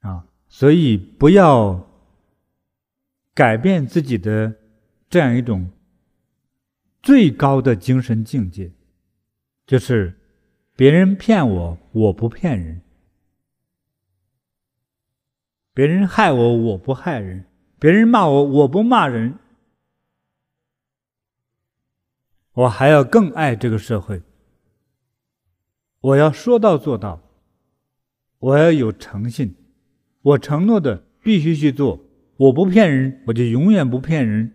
[0.00, 1.86] 啊，所以不要
[3.34, 4.54] 改变自己的
[5.10, 5.70] 这样一种
[7.02, 8.72] 最高的精神境界，
[9.66, 10.18] 就是
[10.74, 12.81] 别人骗我，我不骗人。
[15.74, 17.44] 别人害我，我不害人；
[17.78, 19.38] 别人骂我，我不骂人。
[22.52, 24.22] 我还要更爱这个社会。
[26.00, 27.22] 我要说到做到，
[28.38, 29.54] 我要有诚信，
[30.20, 32.04] 我承诺的必须去做。
[32.36, 34.52] 我不骗人，我就永远不骗人。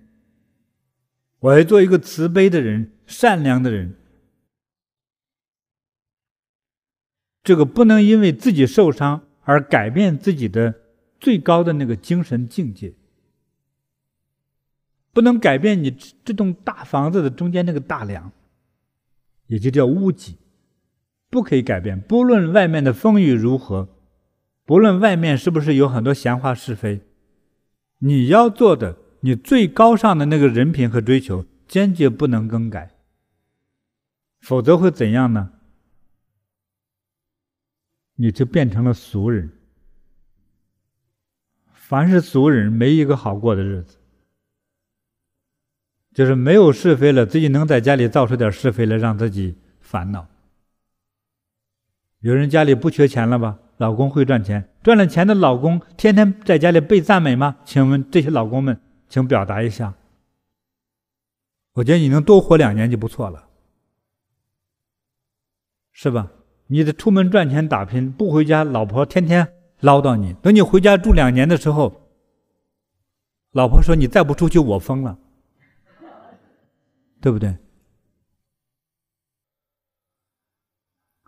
[1.39, 3.95] 我要做一个慈悲的人，善良的人。
[7.43, 10.75] 这个不能因为自己受伤而改变自己的
[11.19, 12.93] 最高的那个精神境界，
[15.11, 15.91] 不能改变你
[16.23, 18.31] 这栋大房子的中间那个大梁，
[19.47, 20.37] 也就叫屋脊，
[21.29, 21.99] 不可以改变。
[21.99, 23.89] 不论外面的风雨如何，
[24.65, 27.01] 不论外面是不是有很多闲话是非，
[27.99, 32.95] 你要做的，你最高尚的那个人品和追求，坚决不能更改，
[34.39, 35.53] 否则会怎样呢？
[38.19, 39.51] 你就变成了俗人。
[41.87, 43.97] 凡是俗人，没一个好过的日子。
[46.13, 50.27] 就是没有是非了，自己能在家里造出点是非来，让自己烦恼。
[52.19, 53.59] 有人家里不缺钱了吧？
[53.77, 57.55] 老公会赚钱，赚了钱的老公天天在家里被赞美吗？
[57.63, 59.93] 请问这些老公们，请表达一下。
[61.75, 63.47] 我觉得你能多活两年就不错了，
[65.93, 66.33] 是吧？
[66.65, 70.33] 你得出门赚钱打拼，不回家，老婆天天唠叨你。
[70.33, 72.09] 等你回家住两年的时候，
[73.51, 75.17] 老婆说：“你再不出去，我疯了。”
[77.21, 77.57] 对不对？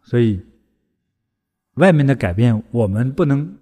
[0.04, 0.45] 所以，
[1.74, 3.58] 外面的改变我们不能，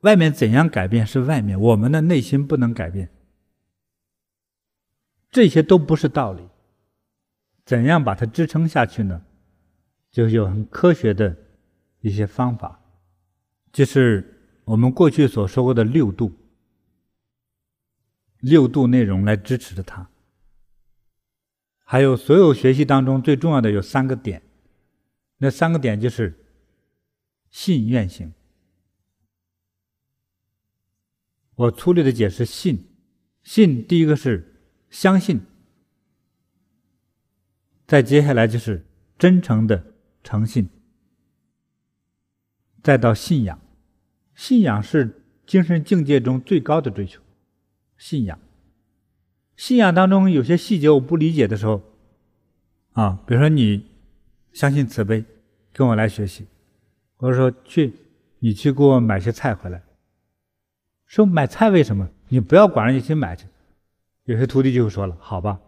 [0.00, 3.10] 外面怎样改变是外面，我们的内心不能改变。
[5.30, 6.48] 这些都不是道理。
[7.64, 9.22] 怎样把它支撑下去呢？
[10.10, 11.36] 就有很科学的
[12.00, 12.77] 一些方法，
[13.72, 16.32] 就是我们过去所说过的六度，
[18.40, 20.08] 六度内容来支持着它。
[21.84, 24.42] 还有所有学习当中最重要的有三个点，
[25.38, 26.44] 那三个点就是
[27.50, 28.32] 信愿行。
[31.54, 32.86] 我粗略的解释信，
[33.42, 34.60] 信第一个是
[34.90, 35.40] 相信，
[37.86, 38.84] 再接下来就是
[39.18, 39.94] 真诚的。
[40.24, 40.68] 诚信，
[42.88, 43.60] 再到信仰，
[44.34, 47.20] 信仰是精神境界中最高的追求。
[47.98, 48.38] 信仰，
[49.56, 51.82] 信仰当中有些细节我不理解的时候，
[52.92, 53.84] 啊，比如说你
[54.54, 55.22] 相信慈悲，
[55.74, 56.46] 跟我来学习，
[57.18, 57.92] 我说去，
[58.38, 59.82] 你去给我买些菜回来。
[61.04, 62.08] 说买菜为什么？
[62.28, 63.44] 你不要管着，你去买去。
[64.24, 65.60] 有些徒弟就会说了，好吧，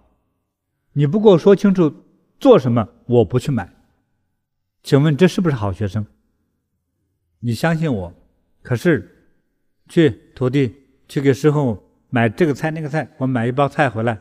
[0.94, 1.94] 你不给我说清楚
[2.38, 3.70] 做什么，我不去买。
[4.82, 6.06] 请问这是不是好学生？
[7.40, 8.12] 你相信我，
[8.62, 9.34] 可是
[9.88, 10.74] 去徒弟
[11.08, 14.20] 去给师傅买这个菜那个菜，我买一包菜回来，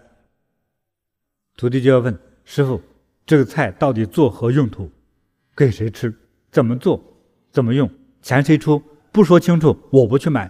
[1.58, 2.82] 徒弟就要问师傅：
[3.26, 4.90] 这个菜到底作何用途？
[5.56, 6.14] 给谁吃？
[6.50, 7.04] 怎么做？
[7.52, 7.90] 怎么用？
[8.22, 8.82] 钱谁出？
[9.12, 10.50] 不说清楚，我不去买。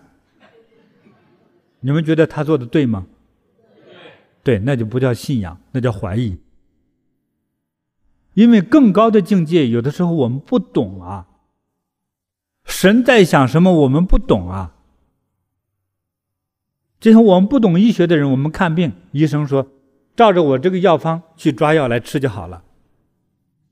[1.80, 3.08] 你们觉得他做的对吗？
[4.44, 6.38] 对，那就不叫信仰，那叫怀疑。
[8.36, 11.26] 因为更高的境界，有的时候我们不懂啊。
[12.70, 14.76] 神在想什么，我们不懂啊。
[17.00, 19.70] 就像我们不懂医学的人，我们看病，医生说
[20.16, 22.64] 照着我这个药方去抓药来吃就好了。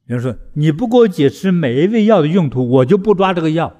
[0.06, 3.76] 比如说你不给我解释每一味药的用途，我就不抓这个药。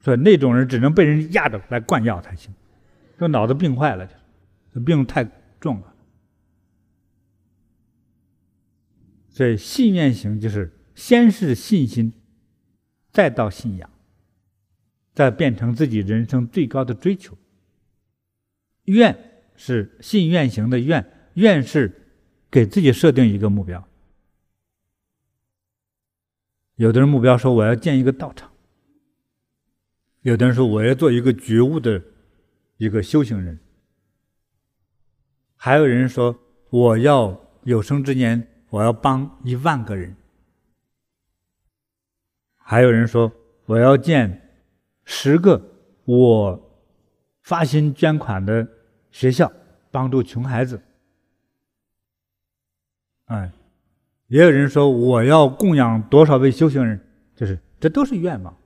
[0.00, 2.52] 所以那种人只能被人压着来灌药才行，
[3.18, 4.08] 这脑子病坏了，
[4.72, 5.28] 这病太
[5.60, 5.94] 重了。
[9.28, 12.12] 所以信念型就是先是信心，
[13.16, 13.88] 再到信仰，
[15.14, 17.34] 再变成自己人生最高的追求。
[18.84, 19.16] 愿
[19.56, 21.90] 是信愿行的愿，愿是
[22.50, 23.88] 给自己设定一个目标。
[26.74, 28.52] 有的人目标说我要建一个道场，
[30.20, 32.02] 有的人说我要做一个觉悟的
[32.76, 33.58] 一个修行人，
[35.56, 36.38] 还有人说
[36.68, 38.46] 我要有生之年。
[38.68, 40.14] 我要帮一万个人，
[42.68, 43.30] 还有人说
[43.66, 44.50] 我要建
[45.04, 45.62] 十个
[46.04, 46.80] 我
[47.42, 48.66] 发心捐款的
[49.12, 49.52] 学校，
[49.92, 50.82] 帮助穷孩子。
[53.26, 53.52] 哎，
[54.26, 57.00] 也有人说我要供养多少位修行人，
[57.36, 58.56] 就是这都是愿望。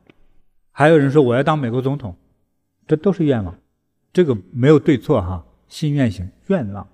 [0.70, 2.16] 还有人说我要当美国总统，
[2.86, 3.54] 这都是愿望。
[4.14, 6.88] 这个没有对错哈，心愿行愿望。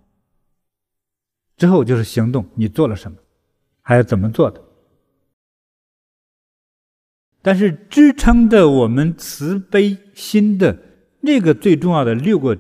[1.56, 3.16] 之后就是行动，你做了什么，
[3.80, 4.60] 还有怎么做的？
[7.46, 10.82] 但是支撑着我们慈悲心的
[11.20, 12.58] 那个最重要的六个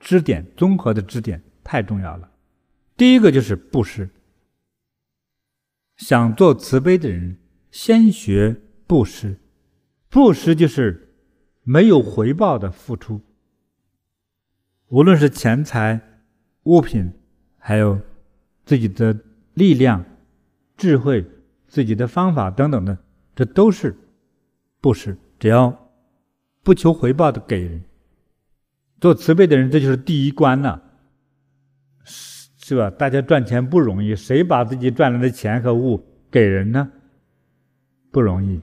[0.00, 2.28] 支点，综合的支点太重要了。
[2.96, 4.10] 第一个就是布施。
[5.98, 7.36] 想做慈悲的人，
[7.70, 8.56] 先学
[8.88, 9.38] 布施。
[10.08, 11.14] 布施就是
[11.62, 13.20] 没有回报的付出，
[14.88, 16.00] 无论是钱财、
[16.64, 17.12] 物品，
[17.56, 18.00] 还有。
[18.64, 19.16] 自己的
[19.54, 20.04] 力量、
[20.76, 21.24] 智慧、
[21.68, 22.98] 自己的方法等等的，
[23.36, 23.96] 这都是
[24.80, 25.16] 布施。
[25.38, 25.92] 只要
[26.62, 27.82] 不求回报的给人，
[29.00, 30.82] 做慈悲的人，这就是第一关了，
[32.04, 32.90] 是吧？
[32.90, 36.90] 大家赚钱不容易，谁把自己赚来的钱和物给人呢？
[38.10, 38.60] 不容易。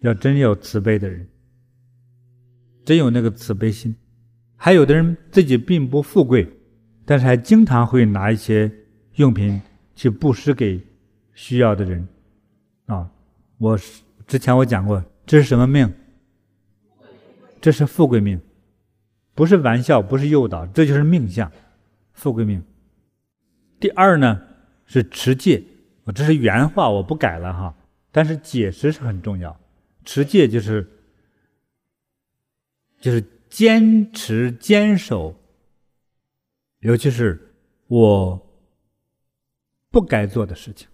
[0.00, 1.26] 要真有慈悲的人，
[2.84, 3.94] 真有那个慈悲心。
[4.54, 6.48] 还有的人自己并不富贵，
[7.04, 8.72] 但是还经常会拿一些
[9.16, 9.60] 用品
[9.96, 10.80] 去布施给
[11.34, 12.06] 需要的人，
[12.86, 13.10] 啊，
[13.58, 13.76] 我
[14.28, 15.92] 之前我讲过，这是什么命？
[17.62, 18.40] 这是富贵命，
[19.34, 21.50] 不是玩笑，不是诱导，这就是命相，
[22.12, 22.62] 富贵命。
[23.80, 24.40] 第二呢
[24.84, 25.64] 是持戒，
[26.04, 27.74] 我这是原话，我不改了哈，
[28.12, 29.58] 但是解释是很重要。
[30.04, 30.86] 持戒就是，
[33.00, 35.34] 就是坚持坚守，
[36.80, 37.54] 尤其是
[37.86, 38.46] 我
[39.90, 40.86] 不该做的事情。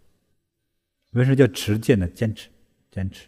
[1.11, 2.09] 为什么叫持戒呢？
[2.09, 2.49] 坚持，
[2.95, 3.27] 坚持，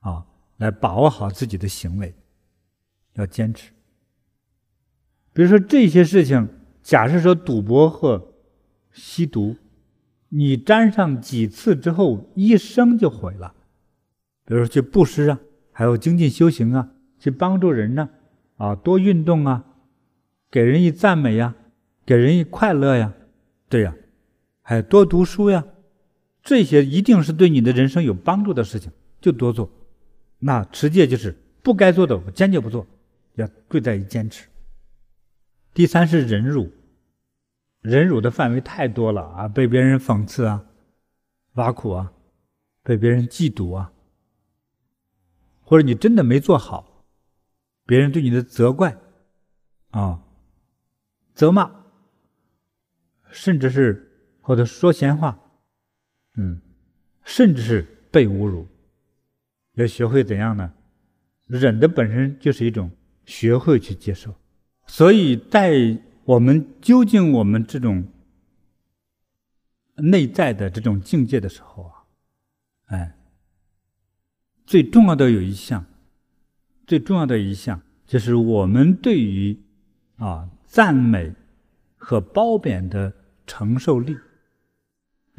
[0.00, 0.26] 啊，
[0.58, 2.14] 来把握好自己的行为，
[3.14, 3.72] 要坚持。
[5.32, 6.46] 比如说这些事情，
[6.82, 8.34] 假设说赌博和
[8.92, 9.56] 吸毒，
[10.28, 13.54] 你沾上几次之后，一生就毁了。
[14.44, 15.40] 比如说去布施啊，
[15.72, 18.10] 还有精进修行啊，去帮助人呢，
[18.58, 19.64] 啊，多运动啊，
[20.50, 21.54] 给人以赞美呀，
[22.04, 23.14] 给人以快乐呀，
[23.70, 23.94] 对呀，
[24.60, 25.64] 还有多读书呀，
[26.50, 28.90] 这些一定是对你的人生有帮助的事情，
[29.20, 29.70] 就多做。
[30.40, 32.84] 那持戒就是不该做的，我坚决不做，
[33.36, 34.48] 要贵在于坚持。
[35.72, 36.68] 第三是忍辱，
[37.82, 40.64] 忍辱的范围太多了啊，被别人讽刺啊，
[41.52, 42.12] 挖苦啊，
[42.82, 43.92] 被别人嫉妒啊。
[45.60, 47.04] 或者你真的没做好，
[47.86, 48.98] 别人对你的责怪，
[49.90, 50.20] 啊，
[51.32, 51.70] 责骂，
[53.30, 55.38] 甚至是或者说闲话，
[56.36, 56.60] 嗯，
[57.24, 58.66] 甚至是被侮辱，
[59.74, 60.72] 要学会怎样呢？
[61.46, 62.90] 忍的本身就是一种
[63.24, 64.34] 学会去接受，
[64.86, 68.06] 所以在我们究竟我们这种
[69.96, 71.92] 内在的这种境界的时候啊，
[72.86, 73.16] 哎。
[74.66, 75.84] 最重要的有一项，
[76.86, 79.58] 最重要的一项就是我们对于
[80.14, 81.32] 啊赞美
[81.96, 83.12] 和褒贬的
[83.48, 84.16] 承受力。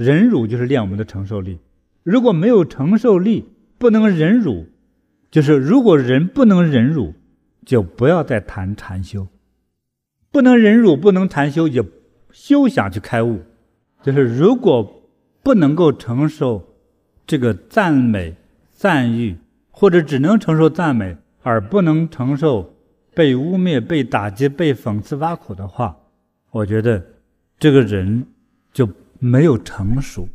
[0.04, 1.60] 忍辱就是练我们的承受力。
[2.04, 3.46] 如果没有承受力，
[3.78, 4.66] 不能忍辱，
[5.30, 7.14] 就是如果人不能忍辱，
[7.66, 9.28] 就不要再谈禅修。
[10.32, 11.84] 不能忍辱，不能禅修，也
[12.32, 13.42] 休想去开悟。
[14.02, 15.04] 就是如果
[15.44, 16.76] 不能够承受
[17.28, 18.36] 这个赞美。
[18.74, 19.38] 赞誉，
[19.70, 22.74] 或者只能承受赞美，而不能承受
[23.14, 25.96] 被污蔑、被打击、被讽刺、挖苦的话，
[26.50, 27.06] 我觉得
[27.60, 28.26] 这个人
[28.74, 28.90] 就
[29.24, 30.28] 没有成熟，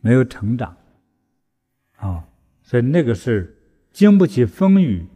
[0.00, 0.76] 没有成长，
[1.98, 2.24] 啊，
[2.62, 3.56] 所以那个是
[3.92, 5.06] 经不起风雨，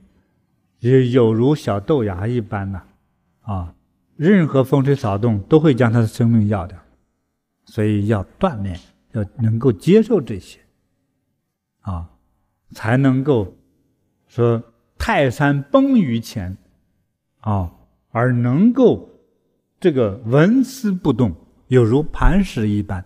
[0.78, 2.84] 也有如小豆芽一般呐，
[3.40, 3.74] 啊，
[4.14, 6.78] 任何风吹草动都会将他的生命要掉，
[7.64, 8.78] 所以要锻炼，
[9.10, 10.60] 要能够接受这些。
[11.80, 12.08] 啊，
[12.70, 13.56] 才能够
[14.28, 14.62] 说
[14.96, 16.56] 泰山崩于前，
[17.40, 17.72] 啊，
[18.10, 19.10] 而能够
[19.80, 21.34] 这个纹丝不动，
[21.74, 23.04] 有如磐石一般，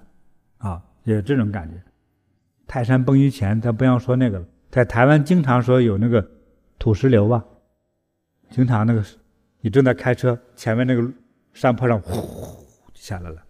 [0.59, 1.74] 啊，有这种感觉。
[2.66, 6.27] 泰山崩于前，咱不要说那个了，在台湾经常说有那个
[6.78, 7.45] 土石流吧，
[8.51, 9.05] 经常那个
[9.61, 11.11] 你正在开车，前面那个
[11.53, 13.43] 山坡上呼呼就下来了，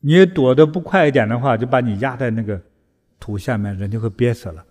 [0.00, 2.60] 你躲得不快一点的话，就把你压在那个。
[3.18, 4.62] 土下面人就会憋死了。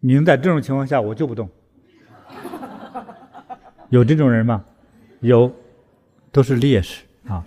[0.00, 1.48] 您在这种情况下，我就不动。
[3.88, 4.64] 有这种人吗？
[5.20, 5.50] 有，
[6.32, 7.42] 都是烈士啊。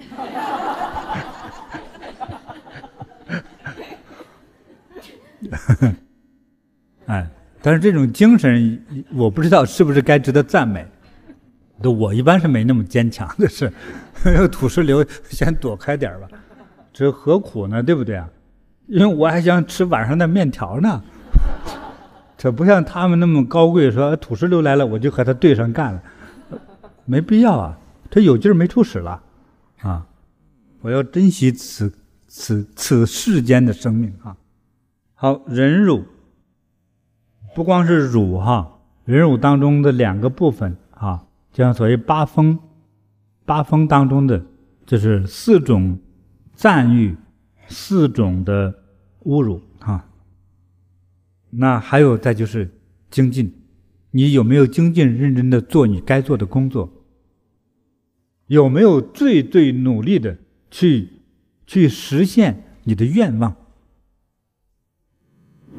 [5.68, 5.94] 呵 呵
[7.08, 7.30] 哎，
[7.62, 8.84] 但是这种精神，
[9.14, 10.86] 我不知道是不是该值得赞美。
[11.82, 13.72] 都我一般是没那么坚强，的是
[14.50, 16.28] 土石流，先躲开点吧。
[16.94, 17.82] 这何苦呢？
[17.82, 18.30] 对不对啊？
[18.86, 21.02] 因为我还想吃晚上的面条呢，
[22.38, 26.04] 这不像他们那么高贵，说土石流来了我就和他对上干了，
[27.06, 27.78] 没必要啊，
[28.12, 29.20] 他有劲儿没处使了，
[29.82, 30.06] 啊，
[30.82, 31.92] 我要珍惜此
[32.28, 34.38] 此此世间的生命啊。
[35.22, 36.04] 好，忍辱，
[37.54, 42.58] 不光是辱哈，忍辱当中的两个部分啊，就像所谓八风，
[43.46, 44.44] 八风当中的
[44.84, 46.00] 就是四种
[46.56, 47.16] 赞誉，
[47.68, 48.74] 四种的。
[49.26, 50.10] 侮辱哈！
[51.52, 52.72] 那还有再就是
[53.12, 53.54] 精进，
[54.10, 56.92] 你有没有精进认真的做你该做的工作？
[58.48, 60.40] 有没有最最努力的
[60.72, 61.08] 去
[61.68, 63.56] 去实现你的愿望？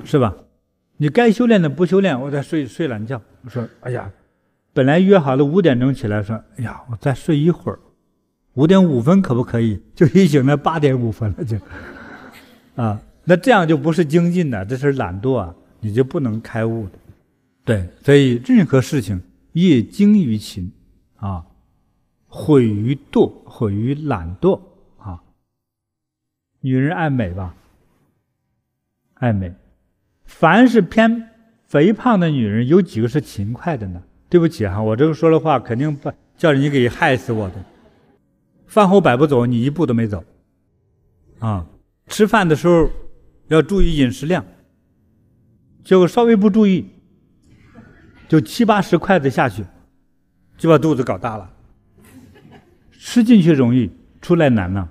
[0.04, 0.34] 是吧？
[0.96, 3.20] 你该修炼的不修炼，我再睡睡懒觉。
[3.42, 4.10] 我说，哎呀，
[4.72, 7.78] 本来约好了五点钟起来，说，哎呀，我再睡一会儿，
[8.54, 9.82] 五点五分可不可以？
[9.94, 11.56] 就一醒来八点五分了，就，
[12.76, 16.92] 啊，那这样就不是精进的，这是懒惰啊，你就不能开悟的。
[17.64, 19.20] 对，所以任何事情，
[19.52, 20.72] 业精于勤，
[21.16, 21.44] 啊，
[22.28, 24.60] 毁于惰，毁于懒惰，
[24.98, 25.20] 啊。
[26.60, 27.54] 女人爱美吧？
[29.14, 29.52] 爱美。
[30.32, 31.28] 凡是偏
[31.68, 34.02] 肥胖的女人，有几个是勤快的呢？
[34.28, 37.54] 对不起哈，我这个说的话肯定不叫你给害死我的。
[38.66, 40.24] 饭后百步走，你一步都没走。
[41.38, 41.66] 啊，
[42.08, 42.90] 吃饭的时候
[43.48, 44.44] 要注意饮食量，
[45.84, 46.88] 结果稍微不注意，
[48.26, 49.64] 就七八十筷子下去，
[50.56, 51.48] 就把肚子搞大了。
[52.90, 54.88] 吃进去容易，出来难呢。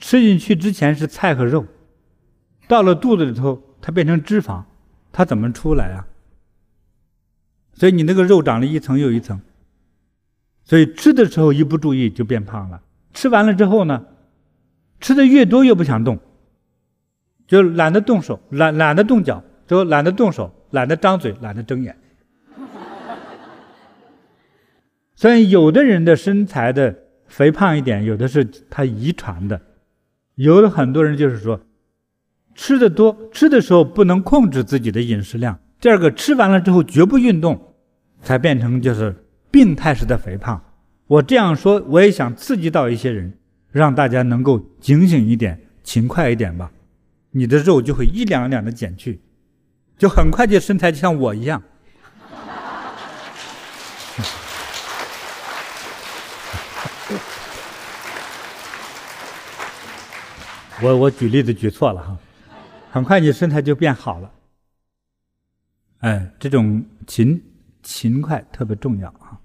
[0.00, 1.64] 吃进去之前是菜和肉，
[2.66, 3.62] 到了肚子里头。
[3.86, 4.64] 它变成脂肪，
[5.12, 6.08] 它怎么出来啊？
[7.74, 9.40] 所以你那个肉长了一层又一层，
[10.64, 12.82] 所以吃的时候一不注意就变胖了。
[13.14, 14.04] 吃完了之后呢，
[14.98, 16.18] 吃的越多越不想动，
[17.46, 21.96] 就懒得动手，懒懒得动脚，就懒得动手，懒得张嘴，懒得睁眼。
[25.14, 26.92] 所以有的人的身材的
[27.28, 29.60] 肥胖一点，有的是他遗传的，
[30.34, 31.60] 有的很多人就是说。
[32.56, 35.56] 吃的多，吃的时候不能控制自己的饮食量。
[35.78, 37.74] 第二个，吃完了之后绝不运动，
[38.22, 39.14] 才变成就是
[39.50, 40.64] 病态式的肥胖。
[41.06, 43.34] 我这样说，我也想刺激到一些人，
[43.70, 46.72] 让大家能够警醒一点，勤快一点吧。
[47.30, 49.20] 你的肉就会一两两的减去，
[49.98, 51.62] 就很快就身材就像我一样。
[60.82, 62.16] 我我举例子举错了哈。
[62.96, 64.32] 很快你身材就变好了，
[65.98, 67.44] 哎，这种勤
[67.82, 69.38] 勤快特别重要啊。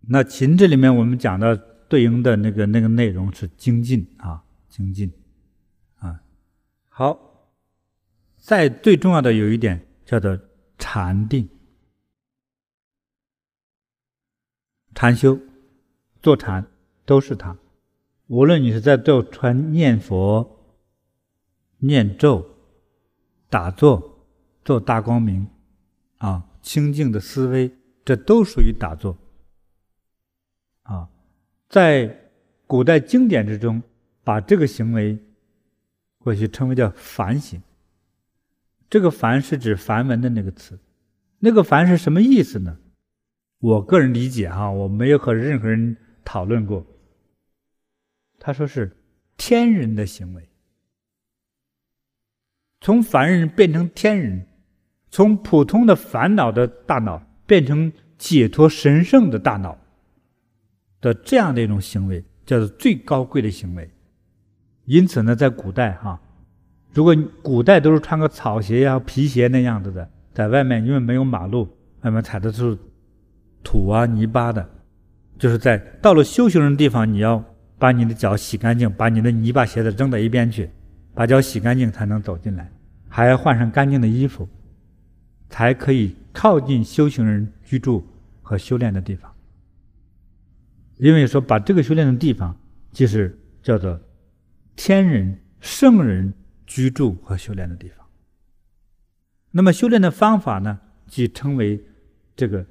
[0.00, 1.56] 那勤这里面我们讲的
[1.88, 5.08] 对应的那个那个内容是精进啊，精进
[6.00, 6.20] 啊。
[6.88, 7.48] 好，
[8.36, 10.36] 再最重要的有一点叫做
[10.78, 11.48] 禅定，
[14.96, 15.38] 禅修、
[16.20, 16.66] 坐禅
[17.04, 17.56] 都是它。
[18.26, 20.50] 无论你是在坐禅念佛。
[21.78, 22.44] 念咒、
[23.48, 24.26] 打坐、
[24.64, 25.46] 做大光明，
[26.18, 27.70] 啊，清净的思维，
[28.04, 29.16] 这都属于打坐。
[30.82, 31.08] 啊，
[31.68, 32.30] 在
[32.66, 33.82] 古代经典之中，
[34.22, 35.18] 把这个行为
[36.18, 37.62] 过去称为叫梵行。
[38.88, 40.78] 这个梵是指梵文的那个词，
[41.38, 42.78] 那个梵是什么意思呢？
[43.60, 46.86] 我个人理解哈，我没有和任何人讨论过。
[48.38, 48.94] 他说是
[49.36, 50.48] 天人的行为。
[52.84, 54.44] 从凡人变成天人，
[55.10, 59.78] 从普通的烦恼的大脑变成解脱神圣的大脑
[61.00, 63.90] 的这样的一种行为，叫做最高贵的行为。
[64.84, 66.20] 因此呢，在古代哈，
[66.92, 71.66] 如果古代都是穿个草鞋呀、皮鞋那样子的，在外面因为没有马路，
[72.02, 72.76] 外面踩的是
[73.62, 74.68] 土啊、泥巴的，
[75.38, 77.42] 就是在到了修行人的地方，你要
[77.78, 80.68] 把你的脚洗干净，把你的泥巴鞋子扔到一边去。
[81.16, 82.68] 把脚洗干净才能走进来，
[83.14, 84.48] 还要换上干净的衣服，
[85.48, 88.04] 才可以靠近修行人居住
[88.42, 89.32] 和修炼的地方。
[90.96, 92.58] 因为说把这个修炼的地方，
[92.90, 94.00] 就是叫做
[94.74, 96.34] 天人圣人
[96.66, 98.04] 居住和修炼的地方。
[99.52, 101.80] 那么修炼的方法呢，即称为
[102.34, 102.66] 这个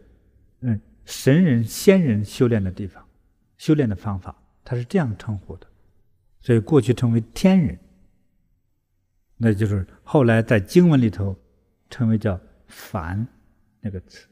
[0.60, 3.02] 嗯神人仙人修炼的地方，
[3.58, 5.68] 修炼的方法，它是这样称呼的，
[6.42, 7.80] 所以过去称为天人。
[9.44, 11.38] 那就是后来在经文里头
[11.90, 13.28] 称为叫“凡”
[13.82, 14.26] 那个词，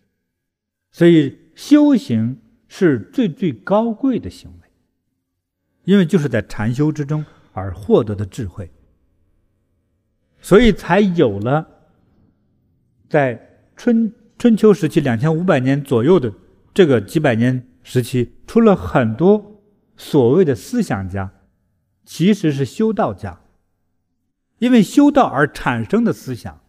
[0.89, 2.39] 所以修行
[2.69, 4.69] 是最最高贵的行为，
[5.83, 8.71] 因为就是在禅修之中而获得的智慧，
[10.39, 11.67] 所以才有了
[13.09, 16.33] 在春春秋时期两千五百年左右的
[16.73, 19.61] 这个几百年时期，出了很多
[19.97, 21.33] 所谓的思想家，
[22.05, 23.40] 其实是修道家。
[24.61, 26.61] 因为修道而产生的思想，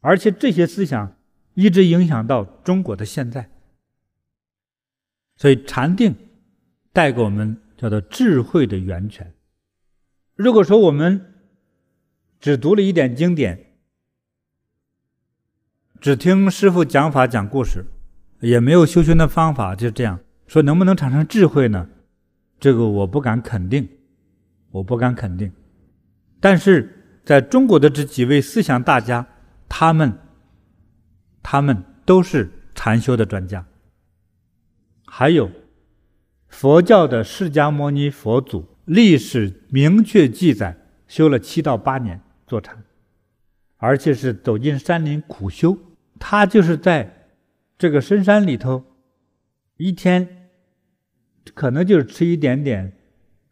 [0.00, 1.16] 而且这些思想
[1.54, 3.48] 一直影响到中国的现在，
[5.34, 6.14] 所以禅定
[6.92, 9.32] 带给我们叫做智慧的源泉。
[10.34, 11.40] 如果说我们
[12.38, 13.78] 只读了一点经典，
[16.02, 17.86] 只听师傅讲法讲故事，
[18.40, 21.88] 也没有修行的方法，就这样说能不能产生智慧呢？
[22.60, 23.88] 这个我不敢肯定，
[24.70, 25.50] 我不敢肯定。
[26.44, 26.90] 但是
[27.24, 29.26] 在中国的这几位思想大家，
[29.66, 30.18] 他们
[31.42, 33.64] 他们都是禅修的专家。
[35.06, 35.50] 还有
[36.48, 40.76] 佛教的释迦牟尼佛祖，历史明确记载，
[41.08, 42.84] 修了七到八年坐禅，
[43.78, 45.78] 而且是走进山林苦修。
[46.20, 47.30] 他就是在
[47.78, 48.84] 这个深山里头，
[49.78, 50.50] 一天
[51.54, 52.92] 可能就是吃一点点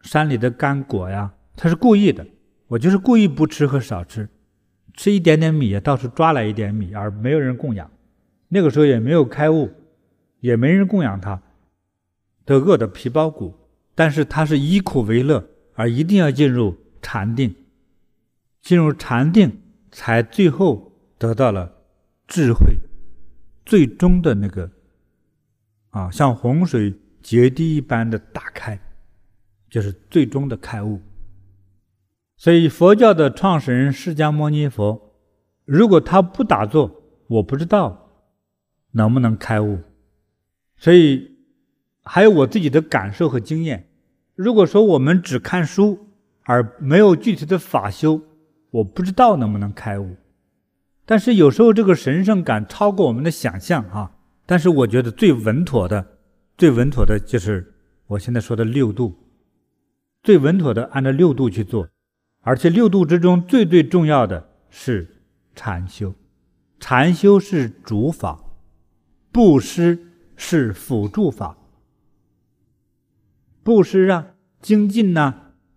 [0.02, 2.27] 山里的干果呀，他是故意的。
[2.73, 4.31] 我就是故意不吃和少吃，
[4.94, 7.90] 吃一点点米，到处抓来一点米，而没有人供养。
[8.49, 9.70] 那个时候也没有开悟，
[10.40, 11.43] 也没人供养他。
[12.47, 13.55] 都饿得皮包骨，
[13.94, 17.55] 但是他是以苦为乐，而一定要进入禅定，
[18.62, 21.70] 进入禅定，才最后得到了
[22.27, 22.74] 智慧，
[23.66, 24.70] 最终的那个
[25.90, 28.81] 啊，像洪水决堤一般的打开，
[29.69, 30.99] 就是最终的开悟。
[32.43, 35.12] 所以佛教的创始人释迦牟尼佛，
[35.64, 36.90] 如果他不打坐，
[37.28, 38.09] 我不知道
[38.90, 39.78] 能不能开悟。
[40.77, 41.31] 所以。
[42.05, 43.89] 还有我自己的感受和经验。
[44.35, 46.09] 如果说我们只看书
[46.43, 48.20] 而没有具体的法修，
[48.73, 50.16] 我不知道能不能开悟。
[51.06, 54.10] 但是有时候这个神圣感超过我们的想象啊！
[54.47, 56.05] 但是我觉得最稳妥的、
[56.59, 57.73] 最稳妥的就是
[58.09, 59.16] 我现在说的六度，
[60.24, 61.86] 最稳妥的按照六度去做，
[62.43, 65.16] 而且六度之中最最重要的是
[65.55, 66.14] 禅修，
[66.78, 68.43] 禅修是主法，
[69.31, 70.06] 布施
[70.36, 71.56] 是辅助法。
[73.62, 74.27] 布施啊，
[74.60, 75.35] 精进呐，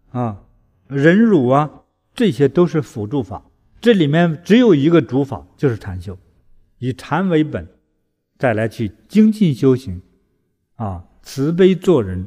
[0.10, 0.44] 啊，
[0.88, 1.84] 忍辱啊，
[2.16, 3.46] 这些都是辅助法。
[3.80, 6.18] 这里面只有一个主法，就是禅修，
[6.80, 7.68] 以禅为本，
[8.40, 10.02] 再来去精进修行，
[10.78, 12.26] 啊，慈悲做人，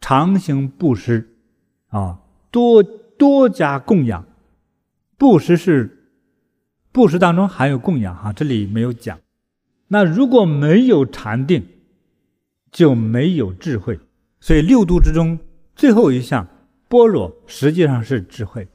[0.00, 1.36] 常行布施，
[1.90, 2.82] 啊，多
[3.18, 4.24] 多加供养。
[5.16, 6.14] 布施是
[6.92, 9.18] 布施当中含有供养哈，这里没有讲。
[9.88, 11.66] 那如果没有禅定，
[12.70, 13.98] 就没有智慧。
[14.40, 15.38] 所以六度之中
[15.74, 16.46] 最后一项
[16.88, 18.68] 般若实际上是智慧，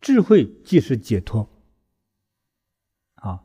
[0.00, 1.48] 智慧即是解脱。
[3.16, 3.42] 啊，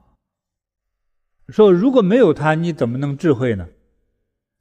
[1.47, 3.67] 说如果没有它，你怎么能智慧呢？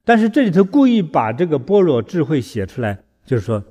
[0.04, 3.62] 但是这里头故意把这个般若智慧写出来，就是说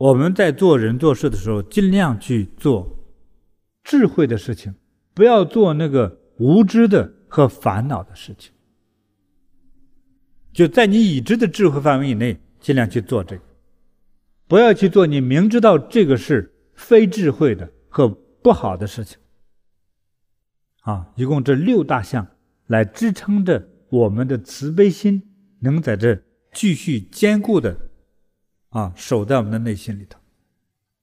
[0.00, 3.04] 我们在做人做事的时候，尽量去做
[3.84, 4.74] 智慧的事情，
[5.12, 8.50] 不要做那个无知的和烦恼的事情。
[10.54, 13.42] 就在你已知的智慧范围以内，尽量去做这个，
[14.48, 19.18] 不要去做你明知道这个是非智慧的和不好的事情。
[20.80, 22.26] 啊，一共这六大项
[22.68, 25.22] 来支撑着我们的慈悲心，
[25.58, 26.18] 能在这
[26.52, 27.89] 继续坚固的
[28.70, 30.18] 啊守在我们的内心里头。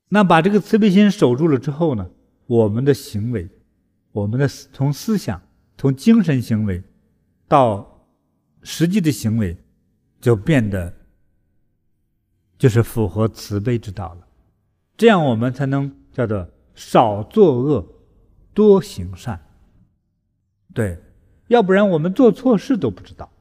[0.10, 2.10] 那把这个慈悲心守住了之后呢，
[2.48, 3.48] 我们的行为，
[4.12, 5.42] 我们的从思想、
[5.78, 6.84] 从精神行为
[7.48, 7.94] 到。
[8.64, 9.56] 实际的行为
[10.20, 10.94] 就变得
[12.58, 14.28] 就是符合慈悲之道了，
[14.98, 16.46] 这样我们才能叫做
[16.76, 17.88] 少作恶，
[18.54, 19.40] 多行善。
[20.74, 21.00] 对，
[21.48, 23.32] 要不然我们做错事都不知道。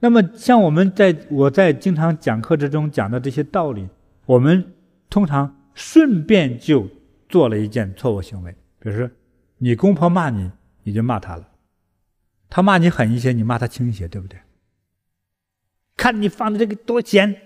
[0.00, 3.88] 那么像我们在我在经常讲课之中讲的这些道理，
[4.26, 4.72] 我们
[5.10, 6.88] 通常顺便就
[7.28, 9.10] 做了一件错误行为，比如说
[9.58, 10.50] 你公婆骂你，
[10.84, 11.48] 你就骂他了。
[12.48, 14.38] 他骂你狠一些，你骂他轻一些，对不对？
[15.96, 17.36] 看你放的这个多咸，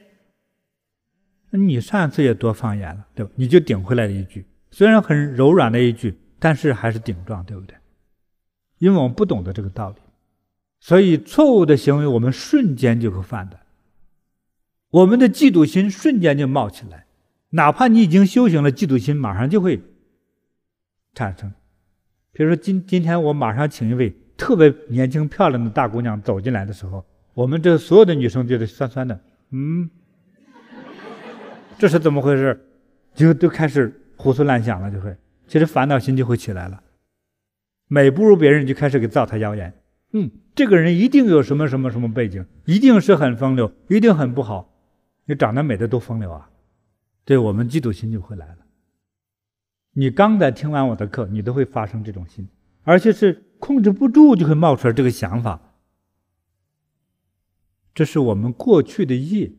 [1.51, 3.33] 你上次也多放盐了，对吧？
[3.37, 7.75] 你就顶回来了一句，虽然很柔软的一句，但是还是顶撞，对不对？
[8.79, 9.97] 因为我们不懂得这个道理，
[10.83, 13.61] 所以错误的行为我们瞬间就会犯的。
[14.91, 17.07] 我们的嫉妒心瞬间就冒起来，
[17.51, 19.81] 哪怕你已经修行了，嫉妒心马上就会
[21.15, 21.53] 产生。
[22.33, 24.13] 比如说今今天我马上请一位。
[24.35, 29.89] 特别年轻漂亮的大姑娘走进来的时候，我们这所有的女生觉得酸酸的，嗯，
[31.79, 32.59] 这是怎么回事？
[33.15, 36.83] 就都开始胡思乱想了，就会，其实烦恼心就会起来了。
[37.87, 39.73] 每不如别人，就开始给造他谣言，
[40.13, 44.75] 嗯，这个人一定有什么什么什么背景，一定是很风流，一定很不好。
[45.25, 46.51] 你长得美的都风流啊，
[47.25, 48.59] 对我们嫉妒心就会来了。
[49.93, 52.49] 你刚才听完我的课，你都会发生这种心。
[52.85, 55.61] 而且是控制不住就会冒出来这个想法，
[57.95, 59.53] 这是我们过去的业，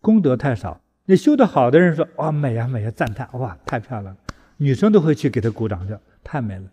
[0.00, 0.80] 功德太少。
[1.06, 3.28] 你修得好的人说：“哇，美呀美呀，赞叹！
[3.40, 4.20] 哇，太漂亮了！”
[4.58, 6.70] 女生都会去给他鼓掌，叫“太美了”。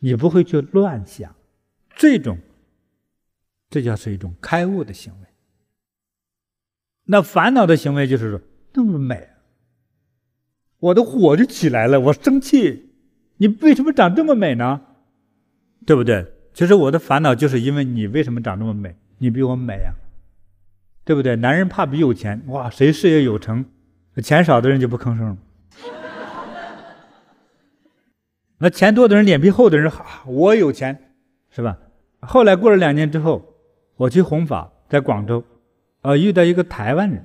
[0.00, 1.32] 你不会去乱想，
[1.94, 2.36] 这种，
[3.70, 5.28] 这叫是一种开悟的行为。
[7.04, 8.40] 那烦恼的行为就是说
[8.74, 9.28] 那么美，
[10.78, 12.90] 我的火就起来了，我生气，
[13.36, 14.80] 你为什么长这么美呢？
[15.86, 16.26] 对不对？
[16.52, 18.96] 其实我的烦恼就是因为你为什么长这么美？
[19.18, 19.92] 你比我美呀，
[21.04, 21.36] 对不对？
[21.36, 23.64] 男人怕比有钱，哇，谁事业有成，
[24.22, 25.36] 钱少的人就不吭声了。
[28.58, 31.14] 那钱多的人，脸皮厚的人，哈，我有钱，
[31.50, 31.78] 是吧？
[32.20, 33.49] 后来过了两年之后，
[34.00, 35.44] 我去弘法，在广州，
[36.00, 37.22] 呃，遇到一个台湾人，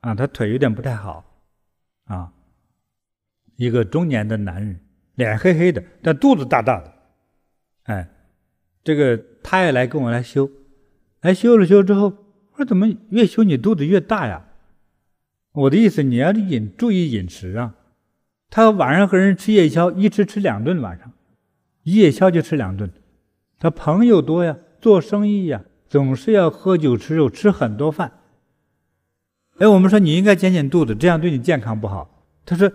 [0.00, 1.24] 啊，他腿有点不太好，
[2.04, 2.34] 啊，
[3.56, 4.78] 一个中年的男人，
[5.14, 6.92] 脸黑黑的，但肚子大大的，
[7.84, 8.10] 哎，
[8.84, 10.50] 这个他也来跟我来修，
[11.22, 12.08] 来修了修之后，
[12.50, 14.46] 我说怎么越修你肚子越大呀？
[15.52, 17.74] 我的意思，你要饮注意饮食啊。
[18.50, 21.10] 他晚上和人吃夜宵，一吃吃两顿，晚上
[21.84, 22.92] 夜宵就吃两顿。
[23.58, 28.12] 他朋友多呀，做生意呀，总是要喝酒吃肉，吃很多饭。
[29.58, 32.24] 哎，我们说你应该减减肚子，这样对你健康不好。
[32.44, 32.70] 他说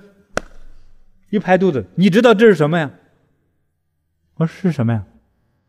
[1.29, 2.91] 一拍肚子，你知道这是什么呀？
[4.35, 5.05] 我说是什么呀？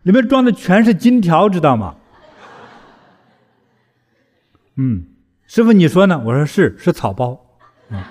[0.03, 1.97] 里面装的全是金条，知道吗？
[4.77, 5.07] 嗯，
[5.47, 6.19] 师傅你说呢？
[6.25, 7.59] 我说是，是草包。
[7.91, 8.03] 嗯。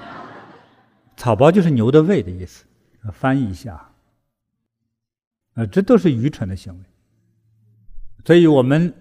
[1.18, 2.66] 草包就是牛的胃的意思，
[3.12, 3.92] 翻译一下。
[5.56, 6.86] 呃，这都是愚蠢的行为。
[8.26, 8.94] 所以我们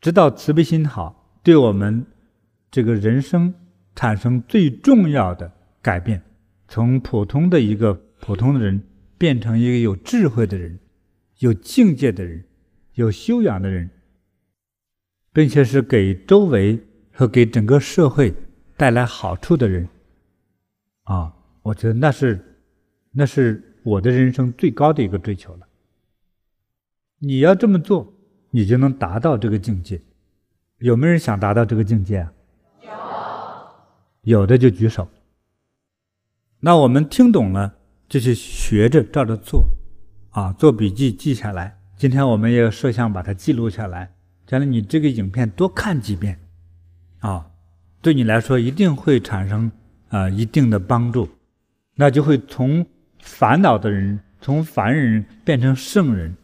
[0.00, 2.06] 知道慈悲心好，对我们
[2.70, 3.52] 这个人生
[3.94, 5.52] 产生最重要的
[5.82, 6.22] 改变，
[6.68, 8.82] 从普通的一个普通的人
[9.18, 10.78] 变成一个有智慧的人、
[11.40, 12.42] 有境界的人、
[12.94, 13.90] 有修养的人，
[15.34, 16.80] 并且是给周围
[17.12, 18.34] 和给整个社会
[18.78, 19.86] 带来好处的人。
[21.02, 22.58] 啊，我觉得那是，
[23.10, 25.66] 那是我的人生最高的一个追求了。
[27.18, 28.14] 你要这么做，
[28.50, 30.00] 你就能达到这个境界。
[30.78, 32.32] 有没有人想达到这个境界啊？
[34.22, 35.08] 有，有的就举手。
[36.60, 37.74] 那我们听懂了，
[38.08, 39.68] 就去学着照着做，
[40.30, 41.78] 啊，做笔记记下来。
[41.96, 44.12] 今天我们也摄像把它记录下来，
[44.46, 46.38] 将来你这个影片多看几遍，
[47.18, 47.50] 啊，
[48.02, 49.70] 对你来说一定会产生。
[50.08, 51.28] 啊，一定的帮助，
[51.94, 52.84] 那就会从
[53.20, 56.34] 烦恼的人，从凡人变成圣人，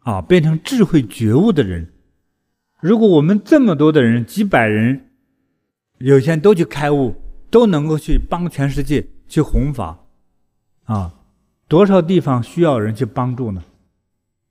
[0.00, 1.92] 啊，变成智慧觉悟的人。
[2.80, 5.10] 如果我们这么多的人，几百人，
[5.98, 7.14] 有些人都去开悟，
[7.50, 10.06] 都能够去帮全世界去弘法，
[10.84, 11.14] 啊，
[11.68, 13.62] 多少地方需要人去帮助呢？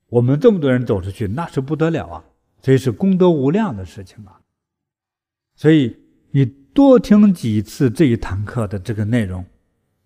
[0.09, 2.23] 我们这么多人走出去，那是不得了啊！
[2.61, 4.41] 所以是功德无量的事情啊。
[5.55, 5.97] 所以
[6.31, 6.59] 你。
[6.71, 9.43] 多听几次这一堂课的这个内容，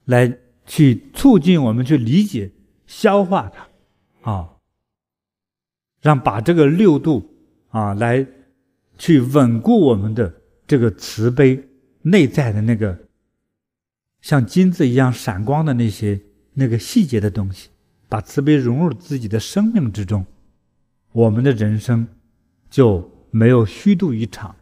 [0.05, 0.33] 来
[0.65, 2.49] 去促进我们去理解、
[2.87, 4.49] 消化它，啊，
[6.03, 7.27] 让把这个六度
[7.69, 8.23] 啊来
[8.99, 10.31] 去稳固我们的
[10.67, 11.67] 这个慈悲
[12.03, 12.95] 内在的那个
[14.21, 16.21] 像金子一样闪光的那些
[16.53, 17.69] 那个细节的东西，
[18.07, 20.23] 把慈悲融入自己的生命之中，
[21.13, 22.07] 我们的人生
[22.69, 24.55] 就没有虚度一场。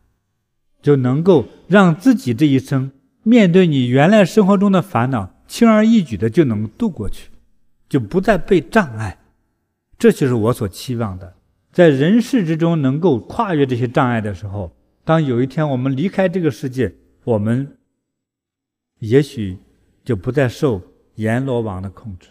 [0.81, 2.91] 就能够让自己这一生
[3.21, 7.29] 面对你原来生活中的烦恼，轻而易举的就能度过去，
[7.87, 9.19] 就不再被障碍。
[10.01, 11.35] 这就是我所期望的，
[11.71, 17.77] 在人世之中能够跨越这些障碍的时候，当有一天我们离开这个世界，我们
[18.97, 19.59] 也许
[20.03, 20.81] 就不再受
[21.17, 22.29] 阎罗王的控制。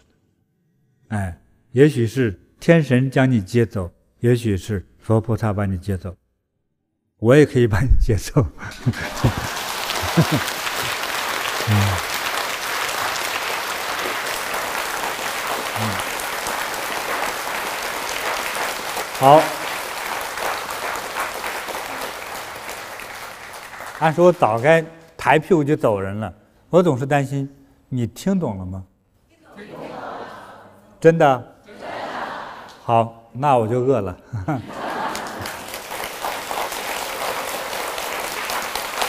[1.07, 1.41] 哎，
[1.71, 3.89] 也许是天神将你接走，
[4.19, 6.13] 也许是佛菩萨把你接走。
[7.19, 8.45] 我也可以把你接走。
[11.69, 11.73] 嗯，
[19.21, 19.39] 好。
[23.99, 24.83] 按说我早该
[25.15, 26.33] 抬屁股就走人了，
[26.71, 27.47] 我总是担心
[27.87, 28.83] 你听懂了吗
[29.55, 29.95] 听懂了？
[30.99, 31.55] 真的？
[32.83, 34.17] 好，那我就饿了。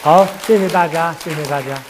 [0.02, 1.82] 好，谢谢大家，谢谢大家。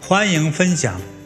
[0.00, 1.00] 欢迎分享